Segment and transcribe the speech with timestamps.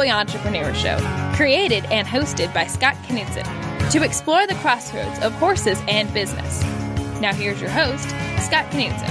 [0.00, 0.96] Cowboy Entrepreneur Show,
[1.36, 3.44] created and hosted by Scott Knudsen,
[3.90, 6.62] to explore the crossroads of horses and business.
[7.20, 8.08] Now, here's your host,
[8.42, 9.10] Scott Knudsen.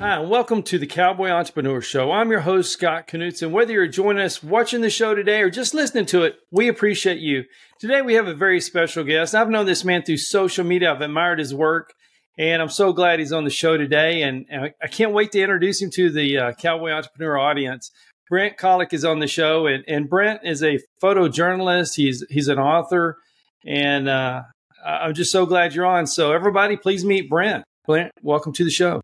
[0.00, 2.12] Hi, and welcome to the Cowboy Entrepreneur Show.
[2.12, 3.52] I'm your host, Scott Knudsen.
[3.52, 7.20] Whether you're joining us watching the show today or just listening to it, we appreciate
[7.20, 7.44] you.
[7.78, 9.34] Today, we have a very special guest.
[9.34, 11.94] I've known this man through social media, I've admired his work.
[12.36, 14.22] And I'm so glad he's on the show today.
[14.22, 17.90] And, and I can't wait to introduce him to the uh, Cowboy Entrepreneur audience.
[18.28, 21.94] Brent Kollock is on the show, and, and Brent is a photojournalist.
[21.94, 23.18] He's he's an author,
[23.66, 24.42] and uh,
[24.84, 26.06] I'm just so glad you're on.
[26.06, 27.64] So everybody, please meet Brent.
[27.86, 29.02] Brent, welcome to the show.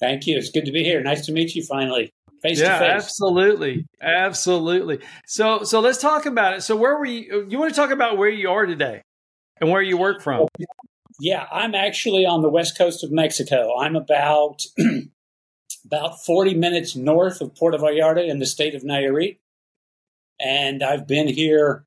[0.00, 0.36] Thank you.
[0.36, 1.00] It's good to be here.
[1.02, 2.10] Nice to meet you finally,
[2.42, 2.90] face yeah, to face.
[2.90, 4.98] absolutely, absolutely.
[5.26, 6.62] So so let's talk about it.
[6.62, 7.46] So where were you?
[7.48, 9.02] You want to talk about where you are today
[9.60, 10.48] and where you work from?
[11.20, 13.78] Yeah, I'm actually on the west coast of Mexico.
[13.78, 14.64] I'm about
[15.92, 19.38] about 40 minutes north of Puerto Vallarta in the state of Nayarit.
[20.40, 21.84] And I've been here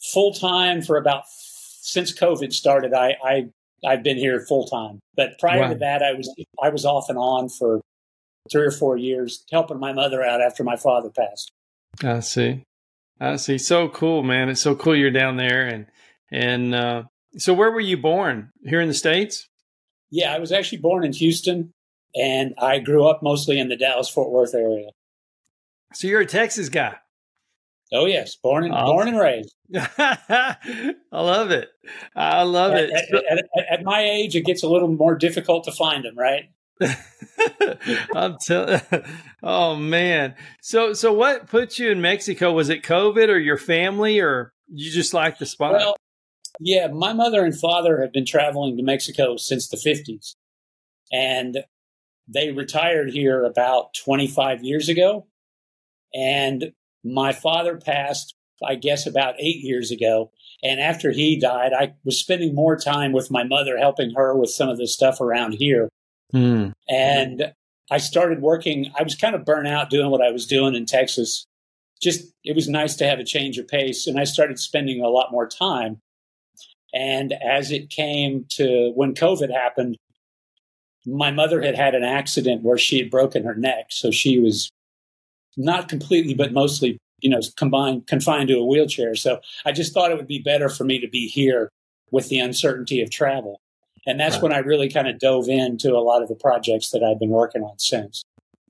[0.00, 2.94] full time for about since COVID started.
[2.94, 3.48] I, I
[3.84, 5.00] I've been here full time.
[5.16, 5.68] But prior wow.
[5.68, 6.32] to that I was
[6.62, 7.80] I was off and on for
[8.50, 11.50] three or four years helping my mother out after my father passed.
[12.02, 12.62] I see.
[13.20, 13.58] I see.
[13.58, 14.48] So cool, man.
[14.48, 15.86] It's so cool you're down there and
[16.30, 17.02] and uh
[17.38, 18.50] so, where were you born?
[18.64, 19.48] Here in the States?
[20.10, 21.72] Yeah, I was actually born in Houston,
[22.16, 24.90] and I grew up mostly in the Dallas Fort Worth area.
[25.94, 26.96] So, you're a Texas guy?
[27.92, 28.86] Oh yes, born and awesome.
[28.86, 29.54] born and raised.
[29.76, 30.56] I
[31.12, 31.68] love it.
[32.16, 32.92] I love at, it.
[32.92, 36.44] At, at, at, my age, it gets a little more difficult to find them, right?
[38.14, 38.80] I'm telling.
[39.42, 40.34] Oh man.
[40.60, 42.52] So so what put you in Mexico?
[42.52, 45.74] Was it COVID or your family or you just like the spot?
[45.74, 45.96] Well,
[46.58, 50.34] yeah, my mother and father have been traveling to Mexico since the 50s.
[51.12, 51.58] And
[52.28, 55.26] they retired here about 25 years ago.
[56.14, 56.72] And
[57.04, 58.34] my father passed,
[58.66, 60.30] I guess, about eight years ago.
[60.62, 64.50] And after he died, I was spending more time with my mother, helping her with
[64.50, 65.90] some of the stuff around here.
[66.34, 66.72] Mm.
[66.88, 67.52] And
[67.90, 68.90] I started working.
[68.98, 71.46] I was kind of burnt out doing what I was doing in Texas.
[72.02, 74.06] Just, it was nice to have a change of pace.
[74.06, 76.00] And I started spending a lot more time
[76.96, 79.98] and as it came to when COVID happened,
[81.06, 83.86] my mother had had an accident where she had broken her neck.
[83.90, 84.70] So she was
[85.56, 89.14] not completely, but mostly, you know, combined, confined to a wheelchair.
[89.14, 91.70] So I just thought it would be better for me to be here
[92.10, 93.60] with the uncertainty of travel.
[94.06, 94.42] And that's right.
[94.42, 97.30] when I really kind of dove into a lot of the projects that I've been
[97.30, 98.22] working on since.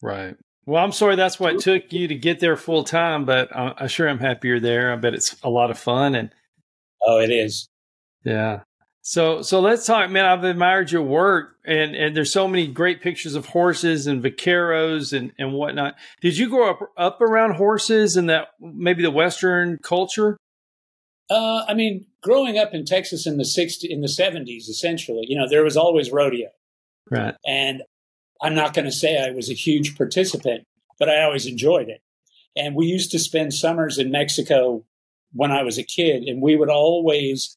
[0.02, 0.36] Right.
[0.64, 4.08] Well, I'm sorry that's what took you to get there full time, but I'm, sure
[4.08, 4.92] I'm happy you're there.
[4.92, 6.30] I bet it's a lot of fun and.
[7.06, 7.68] Oh, it is.
[8.24, 8.60] Yeah.
[9.08, 10.24] So so let's talk, man.
[10.24, 15.16] I've admired your work, and and there's so many great pictures of horses and vaqueros
[15.16, 15.94] and and whatnot.
[16.20, 20.36] Did you grow up up around horses and that maybe the Western culture?
[21.30, 25.38] Uh, I mean, growing up in Texas in the 60s, in the 70s, essentially, you
[25.38, 26.48] know, there was always rodeo.
[27.08, 27.36] Right.
[27.46, 27.84] And
[28.42, 30.64] I'm not going to say I was a huge participant,
[30.98, 32.00] but I always enjoyed it.
[32.56, 34.84] And we used to spend summers in Mexico
[35.32, 37.56] when I was a kid, and we would always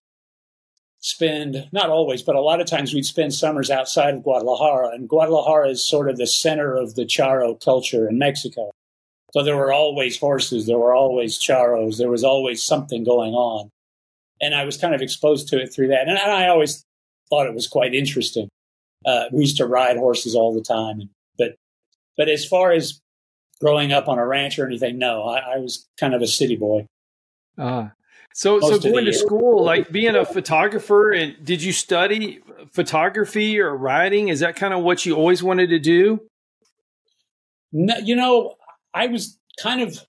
[1.01, 5.07] spend not always, but a lot of times we'd spend summers outside of Guadalajara, and
[5.07, 8.71] Guadalajara is sort of the center of the charro culture in Mexico.
[9.33, 13.69] So there were always horses, there were always charros, there was always something going on,
[14.41, 16.83] and I was kind of exposed to it through that, and I always
[17.29, 18.49] thought it was quite interesting.
[19.05, 21.55] Uh, we used to ride horses all the time, but
[22.17, 22.99] but as far as
[23.61, 26.57] growing up on a ranch or anything, no, I, I was kind of a city
[26.57, 26.85] boy.
[27.57, 27.91] Ah,
[28.34, 32.40] so, so going to school, like being a photographer, and did you study
[32.72, 34.29] photography or writing?
[34.29, 36.21] Is that kind of what you always wanted to do?
[37.71, 38.56] No, you know,
[38.94, 40.00] I was kind of,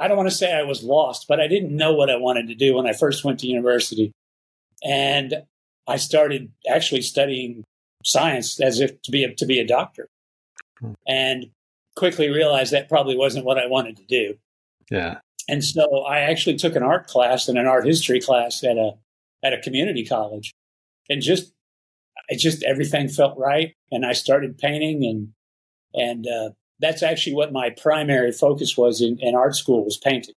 [0.00, 2.48] I don't want to say I was lost, but I didn't know what I wanted
[2.48, 4.12] to do when I first went to university.
[4.82, 5.42] And
[5.86, 7.64] I started actually studying
[8.04, 10.08] science as if to be a, to be a doctor.
[10.80, 10.92] Hmm.
[11.06, 11.50] And
[11.96, 14.38] quickly realized that probably wasn't what I wanted to do.
[14.90, 15.18] Yeah.
[15.50, 18.92] And so I actually took an art class and an art history class at a
[19.42, 20.54] at a community college,
[21.08, 21.52] and just
[22.28, 25.32] it just everything felt right, and I started painting, and
[25.92, 30.36] and uh, that's actually what my primary focus was in, in art school was painting.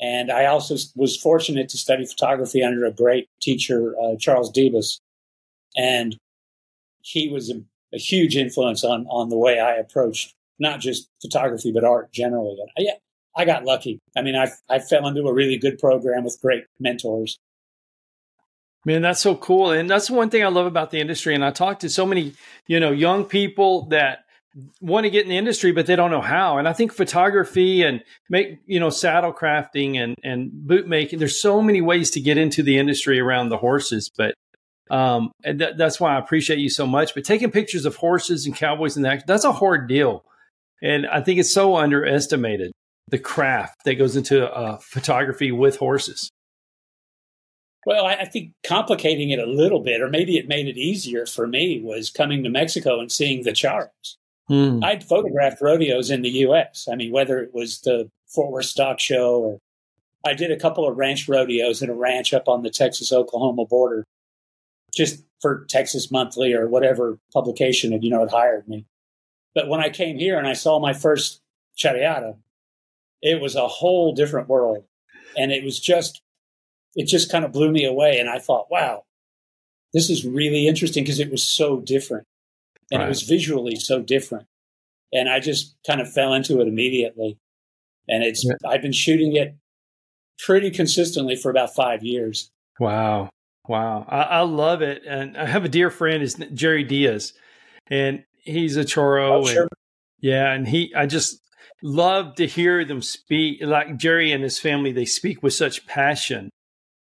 [0.00, 5.00] And I also was fortunate to study photography under a great teacher, uh, Charles Debus,
[5.76, 6.16] and
[7.00, 7.60] he was a,
[7.92, 12.56] a, huge influence on on the way I approached not just photography but art generally.
[12.60, 12.98] And I,
[13.36, 14.00] I got lucky.
[14.16, 17.38] I mean, I I fell into a really good program with great mentors.
[18.84, 19.70] Man, that's so cool.
[19.70, 21.34] And that's one thing I love about the industry.
[21.34, 22.32] And I talk to so many,
[22.66, 24.24] you know, young people that
[24.80, 26.58] want to get in the industry, but they don't know how.
[26.58, 31.40] And I think photography and make, you know, saddle crafting and, and boot making, there's
[31.40, 34.10] so many ways to get into the industry around the horses.
[34.16, 34.34] But,
[34.90, 37.14] um, and th- that's why I appreciate you so much.
[37.14, 40.24] But taking pictures of horses and cowboys and that, that's a hard deal.
[40.80, 42.72] And I think it's so underestimated
[43.10, 46.30] the craft that goes into uh, photography with horses.
[47.86, 51.24] Well, I, I, think complicating it a little bit, or maybe it made it easier
[51.24, 54.16] for me, was coming to Mexico and seeing the charros.
[54.50, 54.84] Mm.
[54.84, 56.88] I'd photographed rodeos in the U.S.
[56.90, 59.58] I mean, whether it was the Fort Worth Stock Show or
[60.24, 63.64] I did a couple of ranch rodeos in a ranch up on the Texas Oklahoma
[63.66, 64.04] border,
[64.94, 68.84] just for Texas Monthly or whatever publication had you know had hired me.
[69.54, 71.40] But when I came here and I saw my first
[71.76, 72.36] charreada,
[73.22, 74.84] it was a whole different world,
[75.36, 76.22] and it was just
[76.94, 78.18] it just kind of blew me away.
[78.18, 79.04] And I thought, wow,
[79.94, 82.26] this is really interesting because it was so different
[82.90, 83.06] and right.
[83.06, 84.46] it was visually so different.
[85.12, 87.38] And I just kind of fell into it immediately.
[88.08, 88.54] And it's, yeah.
[88.68, 89.56] I've been shooting it
[90.40, 92.50] pretty consistently for about five years.
[92.80, 93.30] Wow.
[93.66, 94.04] Wow.
[94.08, 95.02] I, I love it.
[95.06, 97.32] And I have a dear friend, is Jerry Diaz,
[97.88, 99.30] and he's a Charro.
[99.30, 99.62] Oh, sure.
[99.62, 99.70] And,
[100.20, 100.52] yeah.
[100.52, 101.40] And he, I just
[101.82, 106.50] love to hear them speak like Jerry and his family, they speak with such passion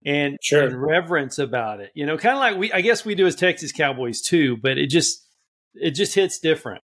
[0.04, 0.64] and, sure.
[0.64, 1.90] and reverence about it.
[1.94, 4.78] You know, kind of like we, I guess we do as Texas Cowboys too, but
[4.78, 5.26] it just,
[5.74, 6.82] it just hits different.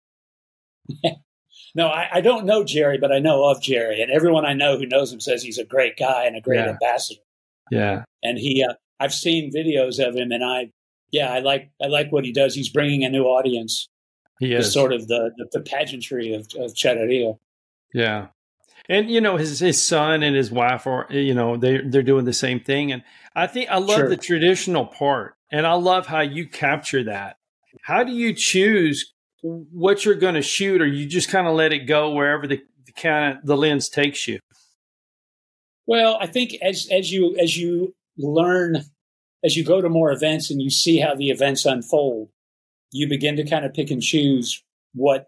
[1.75, 4.79] no, I, I, don't know Jerry, but I know of Jerry, and everyone I know
[4.79, 6.70] who knows him says he's a great guy and a great yeah.
[6.70, 7.20] ambassador.
[7.70, 10.70] Yeah, and he, uh, I've seen videos of him, and I,
[11.11, 12.55] yeah, I like, I like what he does.
[12.55, 13.88] He's bringing a new audience.
[14.41, 17.37] He is sort of the, the, the pageantry of, of Charreria.
[17.93, 18.29] Yeah,
[18.88, 22.25] and you know his his son and his wife are you know they they're doing
[22.25, 23.02] the same thing, and
[23.35, 24.08] I think I love sure.
[24.08, 27.37] the traditional part, and I love how you capture that.
[27.82, 29.12] How do you choose
[29.43, 32.61] what you're going to shoot, or you just kind of let it go wherever the,
[32.87, 34.41] the kind of the lens takes you?
[35.87, 38.82] Well, I think as as you as you learn,
[39.44, 42.31] as you go to more events and you see how the events unfold,
[42.93, 44.62] you begin to kind of pick and choose
[44.94, 45.26] what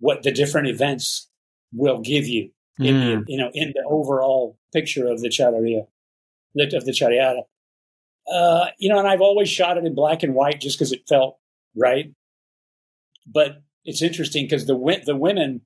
[0.00, 1.28] what the different events
[1.72, 3.26] will give you in mm.
[3.26, 5.86] the, you know in the overall picture of the charreria
[6.56, 7.42] of the charreada.
[8.30, 11.08] Uh, you know, and I've always shot it in black and white just because it
[11.08, 11.38] felt
[11.74, 12.12] right.
[13.26, 15.62] But it's interesting because the the women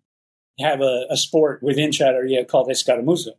[0.60, 3.32] have a, a sport within Charreria called escaramuza,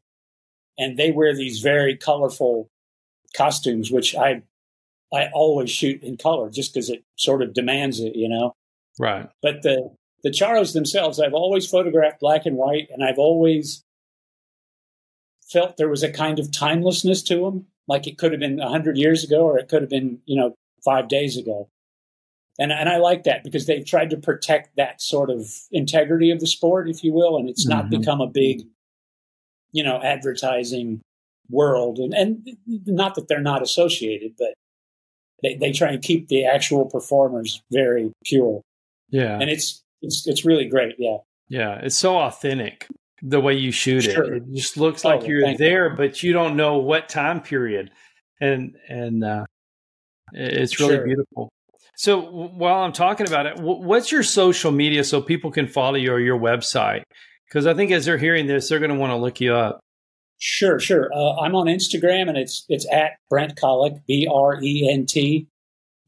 [0.77, 2.69] and they wear these very colorful
[3.35, 4.43] costumes, which I
[5.13, 8.53] I always shoot in color just because it sort of demands it, you know.
[8.99, 9.29] Right.
[9.41, 13.83] But the the charros themselves, I've always photographed black and white, and I've always
[15.51, 17.67] felt there was a kind of timelessness to them.
[17.87, 20.39] Like it could have been a hundred years ago, or it could have been, you
[20.39, 20.55] know,
[20.85, 21.69] five days ago.
[22.57, 26.39] And, and I like that because they've tried to protect that sort of integrity of
[26.39, 27.99] the sport, if you will, and it's not mm-hmm.
[27.99, 28.61] become a big,
[29.71, 31.01] you know, advertising
[31.49, 31.99] world.
[31.99, 32.47] And, and
[32.85, 34.53] not that they're not associated, but
[35.41, 38.61] they, they try and keep the actual performers very pure.
[39.09, 39.37] Yeah.
[39.39, 40.95] And it's, it's, it's really great.
[40.99, 41.17] Yeah.
[41.49, 41.79] Yeah.
[41.81, 42.87] It's so authentic
[43.21, 44.35] the way you shoot sure.
[44.35, 44.43] it.
[44.43, 45.95] It just looks like oh, you're there, you.
[45.95, 47.91] but you don't know what time period.
[48.39, 49.45] And, and, uh,
[50.33, 51.05] it's really sure.
[51.05, 51.49] beautiful.
[51.95, 56.11] So while I'm talking about it, what's your social media so people can follow you
[56.11, 57.03] or your website?
[57.47, 59.79] Because I think as they're hearing this, they're going to want to look you up.
[60.39, 61.09] Sure, sure.
[61.13, 65.47] Uh, I'm on Instagram and it's it's at Brent Kollock, B R E N T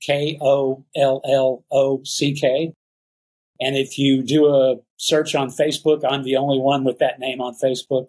[0.02, 2.74] K O L L O C K.
[3.60, 7.42] And if you do a search on Facebook, I'm the only one with that name
[7.42, 8.08] on Facebook.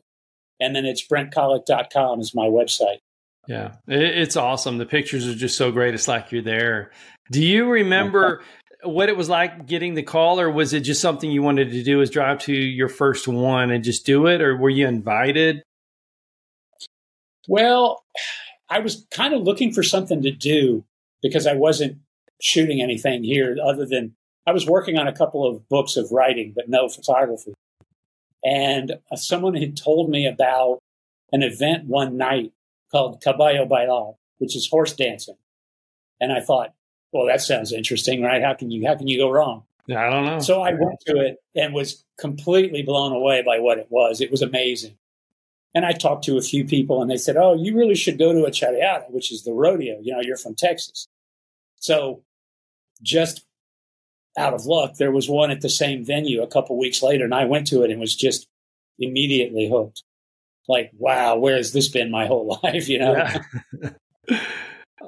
[0.61, 2.99] And then it's brentkollock.com is my website.
[3.47, 4.79] Yeah, it's awesome.
[4.79, 5.95] The pictures are just so great.
[5.95, 6.91] It's like you're there.
[7.31, 8.43] Do you remember
[8.83, 11.83] what it was like getting the call, or was it just something you wanted to
[11.85, 12.01] do?
[12.01, 15.63] Is drive to your first one and just do it, or were you invited?
[17.49, 18.05] Well,
[18.69, 20.85] I was kind of looking for something to do
[21.23, 21.99] because I wasn't
[22.41, 26.53] shooting anything here other than I was working on a couple of books of writing,
[26.55, 27.55] but no photography.
[28.45, 30.79] And uh, someone had told me about
[31.33, 32.53] an event one night
[32.93, 35.37] called Caballo Bailar, which is horse dancing.
[36.21, 36.75] And I thought,
[37.13, 38.43] well, that sounds interesting, right?
[38.43, 39.65] How can you how can you go wrong?
[39.91, 40.39] I don't know.
[40.39, 44.21] So I went to it and was completely blown away by what it was.
[44.21, 44.97] It was amazing.
[45.75, 48.33] And I talked to a few people and they said, Oh, you really should go
[48.33, 49.99] to a charreada, which is the rodeo.
[50.01, 51.07] You know, you're from Texas.
[51.77, 52.23] So
[53.03, 53.46] just
[54.37, 57.35] out of luck, there was one at the same venue a couple weeks later, and
[57.35, 58.47] I went to it and was just
[58.99, 60.03] immediately hooked.
[60.69, 62.89] Like, wow, where has this been my whole life?
[62.89, 63.13] You know?
[64.29, 64.41] Yeah.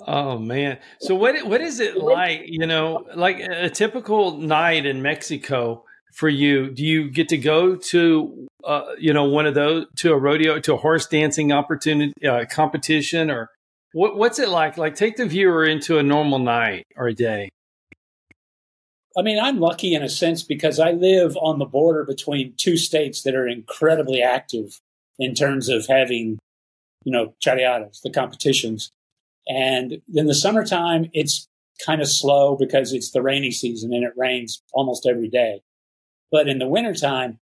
[0.07, 0.79] Oh man!
[1.01, 2.43] So what what is it like?
[2.47, 6.71] You know, like a typical night in Mexico for you?
[6.71, 10.61] Do you get to go to uh, you know one of those to a rodeo
[10.61, 13.51] to a horse dancing opportunity uh, competition or
[13.93, 14.77] what, what's it like?
[14.77, 17.51] Like take the viewer into a normal night or a day.
[19.19, 22.77] I mean, I'm lucky in a sense because I live on the border between two
[22.77, 24.81] states that are incredibly active
[25.19, 26.39] in terms of having,
[27.05, 28.93] you know, charreadas, the competitions.
[29.49, 31.49] And in the summertime, it's
[31.85, 35.63] kind of slow because it's the rainy season and it rains almost every day.
[36.31, 37.41] But in the wintertime,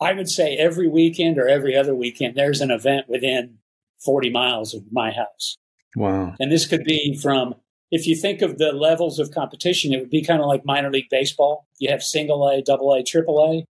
[0.00, 3.58] I would say every weekend or every other weekend, there's an event within
[4.04, 5.56] 40 miles of my house.
[5.96, 6.34] Wow.
[6.38, 7.54] And this could be from,
[7.90, 10.90] if you think of the levels of competition, it would be kind of like minor
[10.90, 11.66] league baseball.
[11.78, 13.64] You have single A, double A, triple A.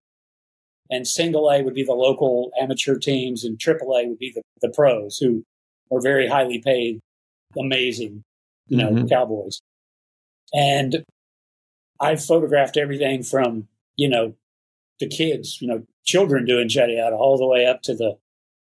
[0.89, 4.41] And single A would be the local amateur teams, and triple A would be the,
[4.61, 5.43] the pros who
[5.91, 6.99] are very highly paid,
[7.57, 8.23] amazing,
[8.67, 9.07] you know, mm-hmm.
[9.07, 9.59] cowboys.
[10.53, 11.03] And
[11.99, 14.35] I've photographed everything from, you know,
[14.99, 18.17] the kids, you know, children doing charreada all the way up to the,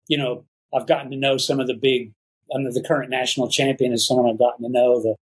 [0.08, 0.44] you know,
[0.74, 2.12] I've gotten to know some of the big,
[2.54, 5.00] under the current national champion is someone I've gotten to know.
[5.00, 5.14] The,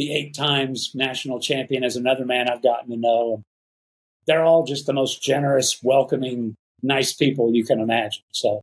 [0.00, 3.42] the eight times national champion is another man I've gotten to know.
[4.26, 8.22] They're all just the most generous, welcoming, nice people you can imagine.
[8.32, 8.62] So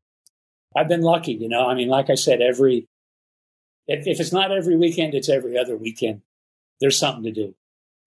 [0.76, 1.68] I've been lucky, you know.
[1.68, 2.88] I mean, like I said, every,
[3.86, 6.22] if, if it's not every weekend, it's every other weekend.
[6.82, 7.54] There's something to do.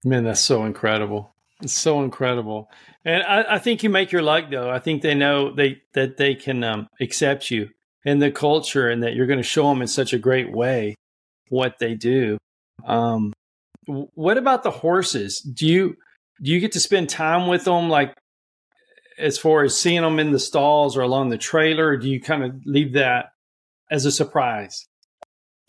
[0.03, 1.33] Man, that's so incredible.
[1.63, 2.69] It's so incredible,
[3.05, 4.71] and I, I, think you make your luck though.
[4.71, 7.69] I think they know they that they can um, accept you
[8.03, 10.95] and the culture, and that you're going to show them in such a great way
[11.51, 12.39] what they do.
[12.87, 13.33] Um,
[13.87, 15.41] what about the horses?
[15.41, 15.97] Do you
[16.43, 18.15] do you get to spend time with them, like
[19.19, 21.97] as far as seeing them in the stalls or along the trailer?
[21.97, 23.33] do you kind of leave that
[23.91, 24.87] as a surprise?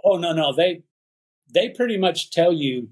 [0.03, 0.83] Oh no, no, they
[1.53, 2.89] they pretty much tell you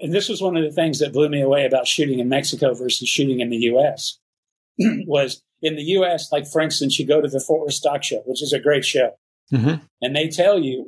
[0.00, 2.74] and this was one of the things that blew me away about shooting in Mexico
[2.74, 4.18] versus shooting in the U.S.
[4.78, 6.30] was in the U.S.
[6.30, 8.84] Like for instance, you go to the Fort Worth Stock Show, which is a great
[8.84, 9.12] show,
[9.52, 9.84] mm-hmm.
[10.00, 10.86] and they tell you,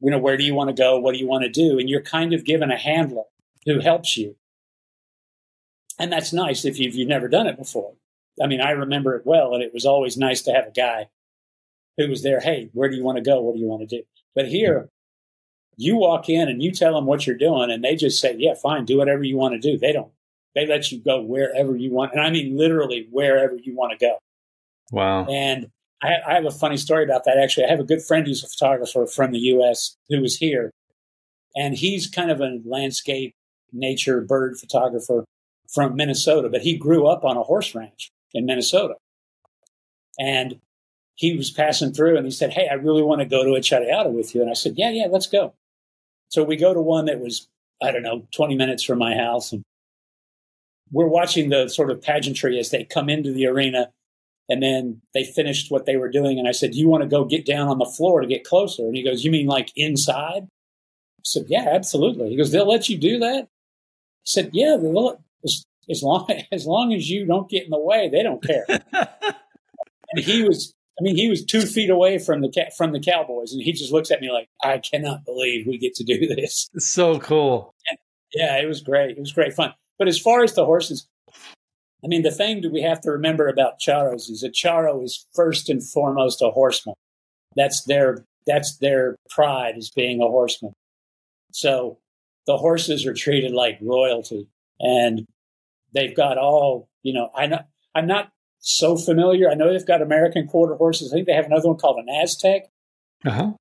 [0.00, 1.88] you know, where do you want to go, what do you want to do, and
[1.88, 3.24] you're kind of given a handler
[3.66, 4.36] who helps you,
[5.98, 7.94] and that's nice if you've, you've never done it before.
[8.42, 11.08] I mean, I remember it well, and it was always nice to have a guy
[11.96, 12.40] who was there.
[12.40, 13.40] Hey, where do you want to go?
[13.40, 14.02] What do you want to do?
[14.34, 14.88] But here,
[15.76, 18.54] you walk in and you tell them what you're doing, and they just say, "Yeah,
[18.54, 20.12] fine, do whatever you want to do." They don't.
[20.54, 23.98] They let you go wherever you want, and I mean literally wherever you want to
[23.98, 24.18] go.
[24.90, 25.26] Wow.
[25.26, 25.70] And
[26.02, 27.38] I, I have a funny story about that.
[27.38, 29.96] Actually, I have a good friend who's a photographer from the U.S.
[30.08, 30.70] who was here,
[31.54, 33.34] and he's kind of a landscape,
[33.72, 35.24] nature, bird photographer
[35.72, 38.94] from Minnesota, but he grew up on a horse ranch in Minnesota.
[40.18, 40.60] And
[41.14, 43.60] he was passing through and he said, Hey, I really want to go to a
[43.60, 44.40] charreada with you.
[44.40, 45.54] And I said, Yeah, yeah, let's go.
[46.28, 47.48] So we go to one that was,
[47.82, 49.52] I don't know, 20 minutes from my house.
[49.52, 49.62] And
[50.92, 53.90] we're watching the sort of pageantry as they come into the arena.
[54.50, 56.38] And then they finished what they were doing.
[56.38, 58.44] And I said, Do you want to go get down on the floor to get
[58.44, 58.82] closer?
[58.82, 60.42] And he goes, You mean like inside?
[60.42, 62.30] I said, Yeah, absolutely.
[62.30, 63.44] He goes, They'll let you do that?
[63.44, 67.78] I said, Yeah, they'll, as, as long as long as you don't get in the
[67.78, 68.66] way, they don't care.
[68.68, 73.52] and he was I mean, he was two feet away from the from the Cowboys,
[73.52, 76.68] and he just looks at me like, "I cannot believe we get to do this."
[76.76, 77.74] So cool.
[77.88, 77.98] And
[78.34, 79.16] yeah, it was great.
[79.16, 79.72] It was great fun.
[79.98, 81.08] But as far as the horses,
[82.04, 85.26] I mean, the thing that we have to remember about charros is that charro is
[85.34, 86.94] first and foremost a horseman.
[87.56, 90.72] That's their that's their pride as being a horseman.
[91.52, 91.98] So
[92.46, 95.26] the horses are treated like royalty, and
[95.92, 97.30] they've got all you know.
[97.34, 97.60] I know
[97.94, 98.30] I'm not
[98.60, 99.50] so familiar.
[99.50, 101.12] I know they've got American quarter horses.
[101.12, 102.68] I think they have another one called an Aztec.
[103.26, 103.52] Uh-huh.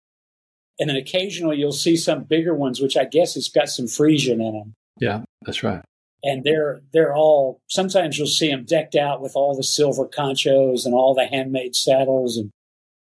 [0.80, 4.34] And then occasionally you'll see some bigger ones, which I guess has got some Friesian
[4.34, 4.74] in them.
[5.00, 5.82] Yeah, that's right.
[6.24, 7.62] And they're they're all.
[7.68, 11.76] Sometimes you'll see them decked out with all the silver conchos and all the handmade
[11.76, 12.52] saddles, and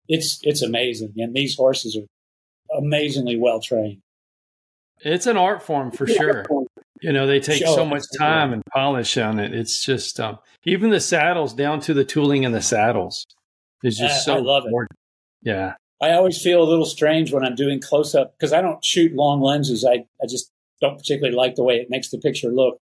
[0.08, 1.14] it's it's amazing.
[1.16, 4.02] And these horses are amazingly well trained.
[5.00, 6.44] It's an art form for sure.
[7.00, 9.52] You know, they take so much time and polish on it.
[9.52, 13.26] It's just um, even the saddles down to the tooling in the saddles
[13.82, 14.36] is just so.
[14.36, 14.92] I love important.
[15.42, 15.48] it.
[15.48, 18.84] Yeah, I always feel a little strange when I'm doing close up because I don't
[18.84, 19.84] shoot long lenses.
[19.84, 22.78] I I just don't particularly like the way it makes the picture look.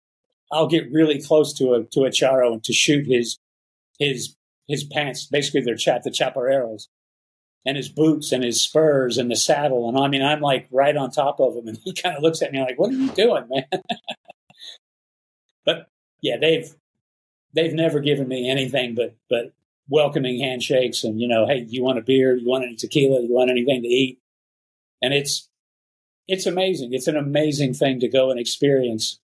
[0.51, 3.37] I'll get really close to a to a charro and to shoot his
[3.99, 4.35] his
[4.67, 6.87] his pants, basically their chap the chaparreros,
[7.65, 9.89] and his boots and his spurs and the saddle.
[9.89, 11.67] And I mean, I'm like right on top of him.
[11.67, 13.65] And he kind of looks at me like, what are you doing, man?
[15.65, 15.87] but
[16.21, 16.73] yeah, they've,
[17.53, 19.53] they've never given me anything but, but
[19.89, 22.35] welcoming handshakes and, you know, hey, you want a beer?
[22.35, 23.21] You want any tequila?
[23.21, 24.19] You want anything to eat?
[25.01, 25.49] And it's,
[26.27, 26.93] it's amazing.
[26.93, 29.19] It's an amazing thing to go and experience,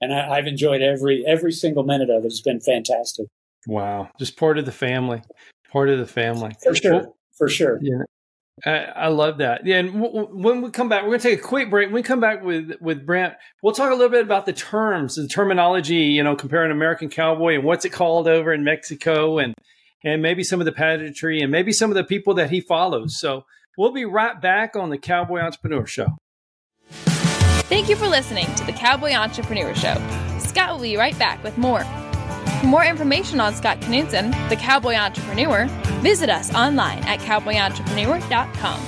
[0.00, 2.26] and I, have enjoyed every every single minute of it.
[2.26, 3.26] It's been fantastic.
[3.66, 5.22] Wow, just part of the family,
[5.70, 7.78] part of the family for sure, for sure.
[7.82, 8.02] Yeah.
[8.66, 9.64] I, I love that.
[9.66, 11.88] Yeah, and w- w- when we come back, we're going to take a quick break.
[11.88, 15.14] When we come back with with Brent, we'll talk a little bit about the terms,
[15.14, 15.94] the terminology.
[15.94, 19.54] You know, comparing American cowboy and what's it called over in Mexico, and
[20.04, 23.18] and maybe some of the pageantry, and maybe some of the people that he follows.
[23.20, 23.44] So
[23.76, 26.16] we'll be right back on the Cowboy Entrepreneur Show.
[27.68, 29.94] Thank you for listening to the Cowboy Entrepreneur Show.
[30.38, 31.84] Scott will be right back with more.
[32.60, 35.66] For more information on Scott Knudsen, the Cowboy Entrepreneur,
[36.00, 38.80] visit us online at cowboyentrepreneur.com.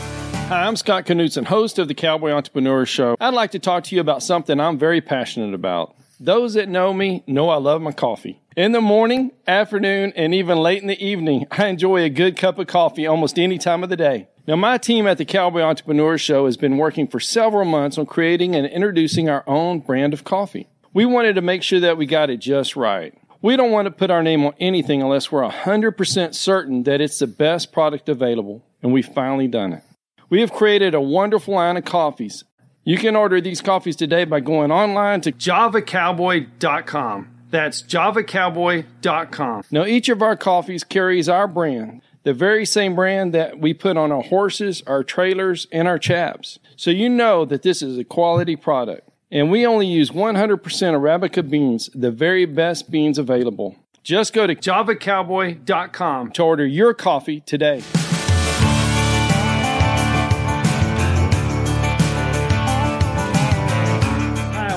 [0.48, 3.16] Hi, I'm Scott Knudsen, host of the Cowboy Entrepreneur Show.
[3.20, 5.94] I'd like to talk to you about something I'm very passionate about.
[6.18, 8.40] Those that know me know I love my coffee.
[8.56, 12.58] In the morning, afternoon, and even late in the evening, I enjoy a good cup
[12.58, 14.29] of coffee almost any time of the day.
[14.46, 18.06] Now, my team at the Cowboy Entrepreneur Show has been working for several months on
[18.06, 20.68] creating and introducing our own brand of coffee.
[20.92, 23.14] We wanted to make sure that we got it just right.
[23.42, 27.18] We don't want to put our name on anything unless we're 100% certain that it's
[27.18, 29.82] the best product available, and we've finally done it.
[30.28, 32.44] We have created a wonderful line of coffees.
[32.84, 37.28] You can order these coffees today by going online to javacowboy.com.
[37.50, 39.64] That's javacowboy.com.
[39.70, 43.96] Now, each of our coffees carries our brand, the very same brand that we put
[43.96, 46.58] on our horses, our trailers, and our chaps.
[46.76, 49.08] So you know that this is a quality product.
[49.30, 53.76] And we only use 100% Arabica beans, the very best beans available.
[54.02, 57.82] Just go to javacowboy.com to order your coffee today.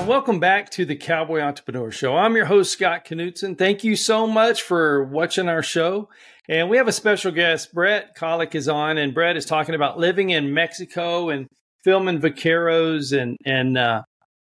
[0.06, 2.16] Welcome back to the Cowboy Entrepreneur Show.
[2.16, 3.56] I'm your host, Scott Knudsen.
[3.56, 6.08] Thank you so much for watching our show.
[6.48, 9.98] And we have a special guest, Brett Kollock is on, and Brett is talking about
[9.98, 11.46] living in Mexico and
[11.82, 14.02] filming vaqueros and, and, uh,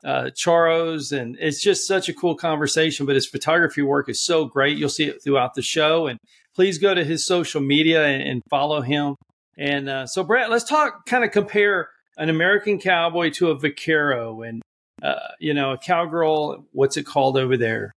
[0.05, 3.07] uh, Charros, and it's just such a cool conversation.
[3.07, 4.79] But his photography work is so great.
[4.79, 6.07] You'll see it throughout the show.
[6.07, 6.19] And
[6.55, 9.17] please go to his social media and, and follow him.
[9.59, 14.43] And uh, so, Brett, let's talk, kind of compare an American cowboy to a vaquero,
[14.43, 14.63] and
[15.03, 16.65] uh, you know, a cowgirl.
[16.73, 17.93] What's it called over there?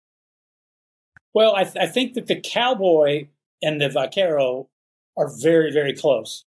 [1.34, 3.28] Well, I, th- I think that the cowboy
[3.64, 4.70] and the vaquero
[5.18, 6.46] are very, very close.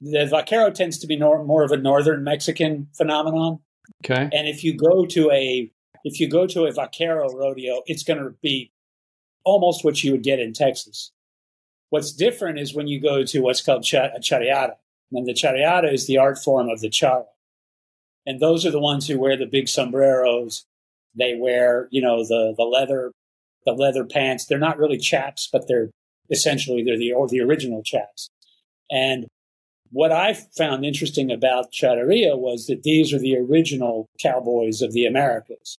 [0.00, 3.60] The vaquero tends to be nor- more of a northern Mexican phenomenon.
[4.04, 4.28] Okay.
[4.32, 5.70] And if you go to a
[6.04, 8.70] if you go to a vaquero rodeo, it's going to be
[9.44, 11.12] almost what you would get in Texas.
[11.88, 14.74] What's different is when you go to what's called ch- a charreada.
[15.12, 17.26] And the charreada is the art form of the charro.
[18.26, 20.66] And those are the ones who wear the big sombreros.
[21.16, 23.12] They wear, you know, the, the leather,
[23.64, 24.46] the leather pants.
[24.46, 25.90] They're not really chaps, but they're
[26.30, 28.28] essentially, they're the, or the original chaps.
[28.90, 29.26] And
[29.90, 35.06] what I found interesting about Charreria was that these are the original cowboys of the
[35.06, 35.76] Americas,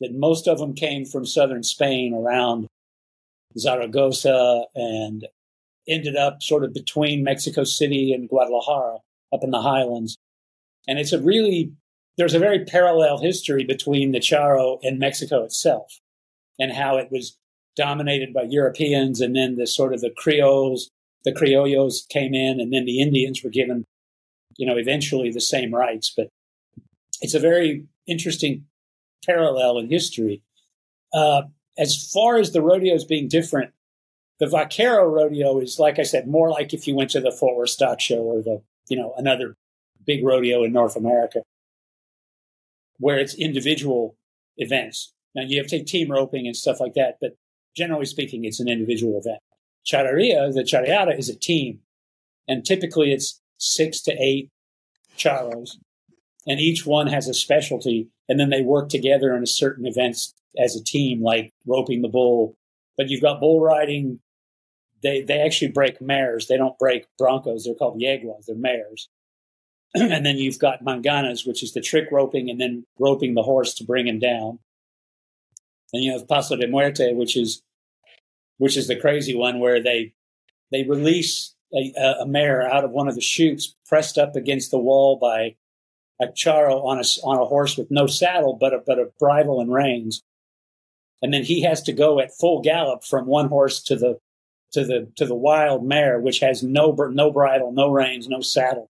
[0.00, 2.66] that most of them came from southern Spain around
[3.56, 5.28] Zaragoza and
[5.86, 8.98] ended up sort of between Mexico City and Guadalajara
[9.32, 10.16] up in the highlands.
[10.88, 11.72] And it's a really,
[12.16, 16.00] there's a very parallel history between the Charro and Mexico itself
[16.58, 17.36] and how it was
[17.76, 20.90] dominated by Europeans and then the sort of the Creoles
[21.24, 23.84] the criollos came in and then the Indians were given,
[24.56, 26.12] you know, eventually the same rights.
[26.16, 26.28] But
[27.20, 28.66] it's a very interesting
[29.24, 30.42] parallel in history.
[31.14, 31.42] Uh,
[31.78, 33.72] as far as the rodeos being different,
[34.40, 37.56] the Vaquero rodeo is, like I said, more like if you went to the Fort
[37.56, 39.54] Worth Stock Show or the, you know, another
[40.04, 41.42] big rodeo in North America,
[42.98, 44.16] where it's individual
[44.56, 45.12] events.
[45.34, 47.36] Now you have to take team roping and stuff like that, but
[47.76, 49.40] generally speaking, it's an individual event.
[49.84, 51.80] Charreria, the charreada is a team.
[52.48, 54.50] And typically it's six to eight
[55.16, 55.76] charros.
[56.46, 58.08] And each one has a specialty.
[58.28, 62.08] And then they work together in a certain events as a team, like roping the
[62.08, 62.56] bull.
[62.96, 64.20] But you've got bull riding.
[65.02, 66.46] They, they actually break mares.
[66.46, 67.64] They don't break broncos.
[67.64, 68.46] They're called yeguas.
[68.46, 69.08] They're mares.
[69.94, 73.74] and then you've got manganas, which is the trick roping and then roping the horse
[73.74, 74.58] to bring him down.
[75.92, 77.62] Then you have paso de muerte, which is
[78.58, 80.14] which is the crazy one where they
[80.70, 84.78] they release a, a mare out of one of the chutes pressed up against the
[84.78, 85.56] wall by
[86.20, 89.60] a charro on a on a horse with no saddle but a but a bridle
[89.60, 90.22] and reins,
[91.20, 94.18] and then he has to go at full gallop from one horse to the
[94.72, 98.88] to the to the wild mare, which has no no bridle, no reins, no saddle,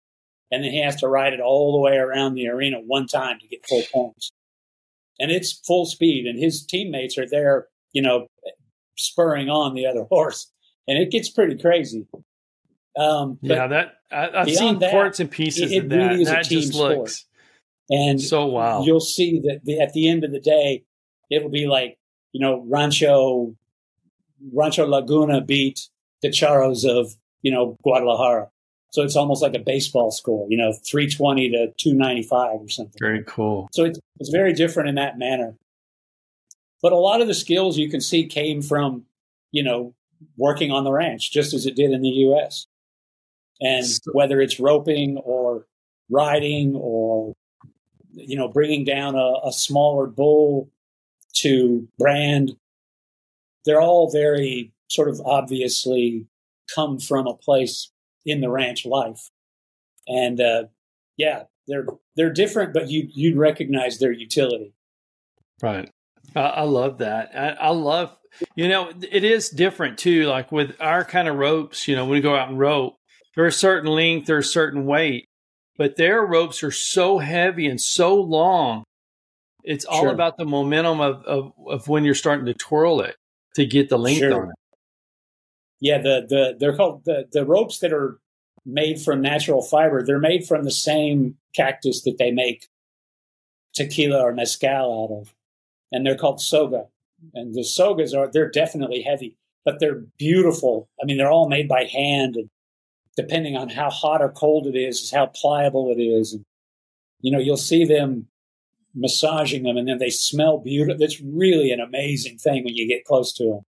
[0.51, 3.39] and then he has to ride it all the way around the arena one time
[3.39, 4.31] to get full points.
[5.21, 8.27] And it's full speed, and his teammates are there, you know,
[8.97, 10.51] spurring on the other horse,
[10.87, 12.07] and it gets pretty crazy.
[12.97, 15.95] Um, yeah, that I, have seen that, parts and pieces it, it of that.
[15.95, 16.97] Really is that a team just sport.
[16.97, 17.25] looks.
[17.89, 18.83] And so wow.
[18.83, 20.85] you'll see that the, at the end of the day,
[21.29, 21.97] it'll be like,
[22.31, 23.53] you know, Rancho,
[24.53, 25.89] Rancho Laguna beat
[26.21, 28.49] the Charros of, you know, Guadalajara.
[28.91, 32.97] So it's almost like a baseball score, you know, 320 to 295 or something.
[32.99, 33.69] Very cool.
[33.71, 35.55] So it's, it's very different in that manner.
[36.81, 39.05] But a lot of the skills you can see came from,
[39.51, 39.93] you know,
[40.35, 42.67] working on the ranch, just as it did in the U.S.
[43.61, 45.65] And whether it's roping or
[46.09, 47.33] riding or,
[48.11, 50.69] you know, bringing down a, a smaller bull
[51.35, 52.57] to brand,
[53.65, 56.25] they're all very sort of obviously
[56.75, 57.90] come from a place
[58.25, 59.29] in the ranch life.
[60.07, 60.63] And uh,
[61.17, 64.73] yeah, they're they're different, but you you'd recognize their utility.
[65.61, 65.89] Right.
[66.35, 67.31] I, I love that.
[67.35, 68.15] I, I, love
[68.55, 70.25] you know it is different too.
[70.25, 72.95] Like with our kind of ropes, you know, when we go out and rope,
[73.35, 75.25] there's a certain length, there's a certain weight,
[75.77, 78.83] but their ropes are so heavy and so long.
[79.63, 80.11] It's all sure.
[80.11, 83.15] about the momentum of, of, of when you're starting to twirl it
[83.55, 84.43] to get the length sure.
[84.43, 84.55] on it.
[85.81, 88.19] Yeah, the the they're called the the ropes that are
[88.65, 90.03] made from natural fiber.
[90.03, 92.67] They're made from the same cactus that they make
[93.73, 95.33] tequila or mezcal out of,
[95.91, 96.85] and they're called soga.
[97.33, 100.87] And the sogas are they're definitely heavy, but they're beautiful.
[101.01, 102.49] I mean, they're all made by hand, and
[103.17, 106.33] depending on how hot or cold it is, is how pliable it is.
[106.33, 106.45] And
[107.21, 108.27] you know, you'll see them
[108.93, 111.01] massaging them, and then they smell beautiful.
[111.01, 113.65] It's really an amazing thing when you get close to them.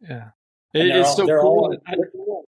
[0.00, 0.30] Yeah,
[0.74, 1.80] it, it's all, so cool.
[1.86, 2.44] All,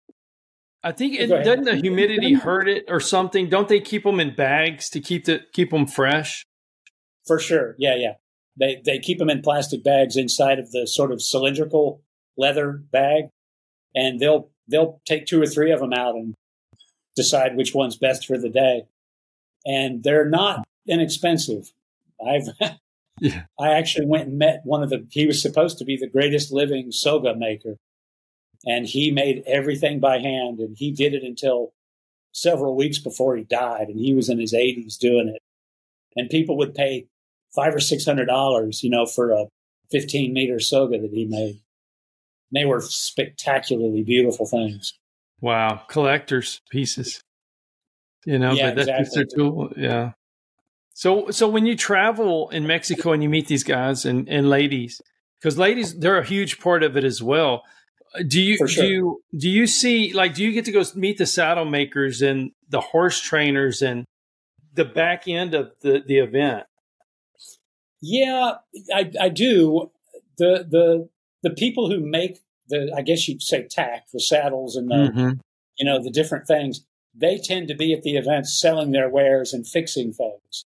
[0.83, 3.49] I think it doesn't the humidity hurt it or something.
[3.49, 6.47] Don't they keep them in bags to keep the keep them fresh?
[7.27, 8.15] For sure, yeah, yeah.
[8.59, 12.03] They they keep them in plastic bags inside of the sort of cylindrical
[12.37, 13.25] leather bag,
[13.95, 16.35] and they'll they'll take two or three of them out and
[17.15, 18.85] decide which one's best for the day.
[19.67, 21.73] And they're not inexpensive.
[22.27, 22.49] I've
[23.21, 23.43] yeah.
[23.59, 26.53] I actually went and met one of the he was supposed to be the greatest
[26.53, 27.77] living soga maker.
[28.67, 31.73] And he made everything by hand and he did it until
[32.33, 35.43] several weeks before he died and he was in his 80s doing it.
[36.17, 37.07] And people would pay
[37.55, 39.47] 5 or 600 dollars, you know, for a
[39.91, 41.61] 15 meter soga that he made.
[42.51, 44.93] And they were spectacularly beautiful things.
[45.41, 47.23] Wow, collectors pieces.
[48.27, 49.37] You know, yeah, but that's exactly.
[49.37, 49.73] cool.
[49.77, 50.13] Yeah.
[50.93, 55.01] So, so when you travel in Mexico and you meet these guys and, and ladies,
[55.41, 57.63] because ladies, they're a huge part of it as well.
[58.27, 58.85] Do you sure.
[58.85, 62.23] do you do you see like do you get to go meet the saddle makers
[62.23, 64.05] and the horse trainers and
[64.75, 66.65] the back end of the the event?
[68.01, 68.55] Yeah,
[68.93, 69.91] I, I do.
[70.39, 71.09] The the
[71.43, 75.31] the people who make the I guess you'd say tack the saddles and the mm-hmm.
[75.77, 79.53] you know the different things they tend to be at the events selling their wares
[79.53, 80.65] and fixing things.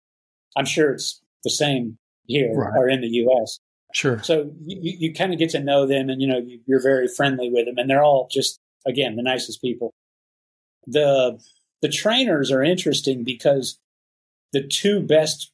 [0.56, 2.72] I'm sure it's the same here right.
[2.76, 3.58] or in the U.S.
[3.94, 4.20] Sure.
[4.22, 7.50] So you, you kind of get to know them, and you know you're very friendly
[7.50, 9.94] with them, and they're all just again the nicest people.
[10.86, 11.40] The
[11.80, 13.78] the trainers are interesting because
[14.52, 15.52] the two best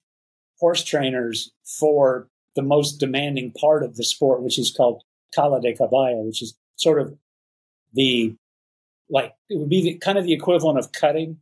[0.59, 5.03] horse trainers for the most demanding part of the sport, which is called
[5.35, 7.16] Cala de Caballo, which is sort of
[7.92, 8.35] the
[9.11, 11.38] like it would be the, kind of the equivalent of cutting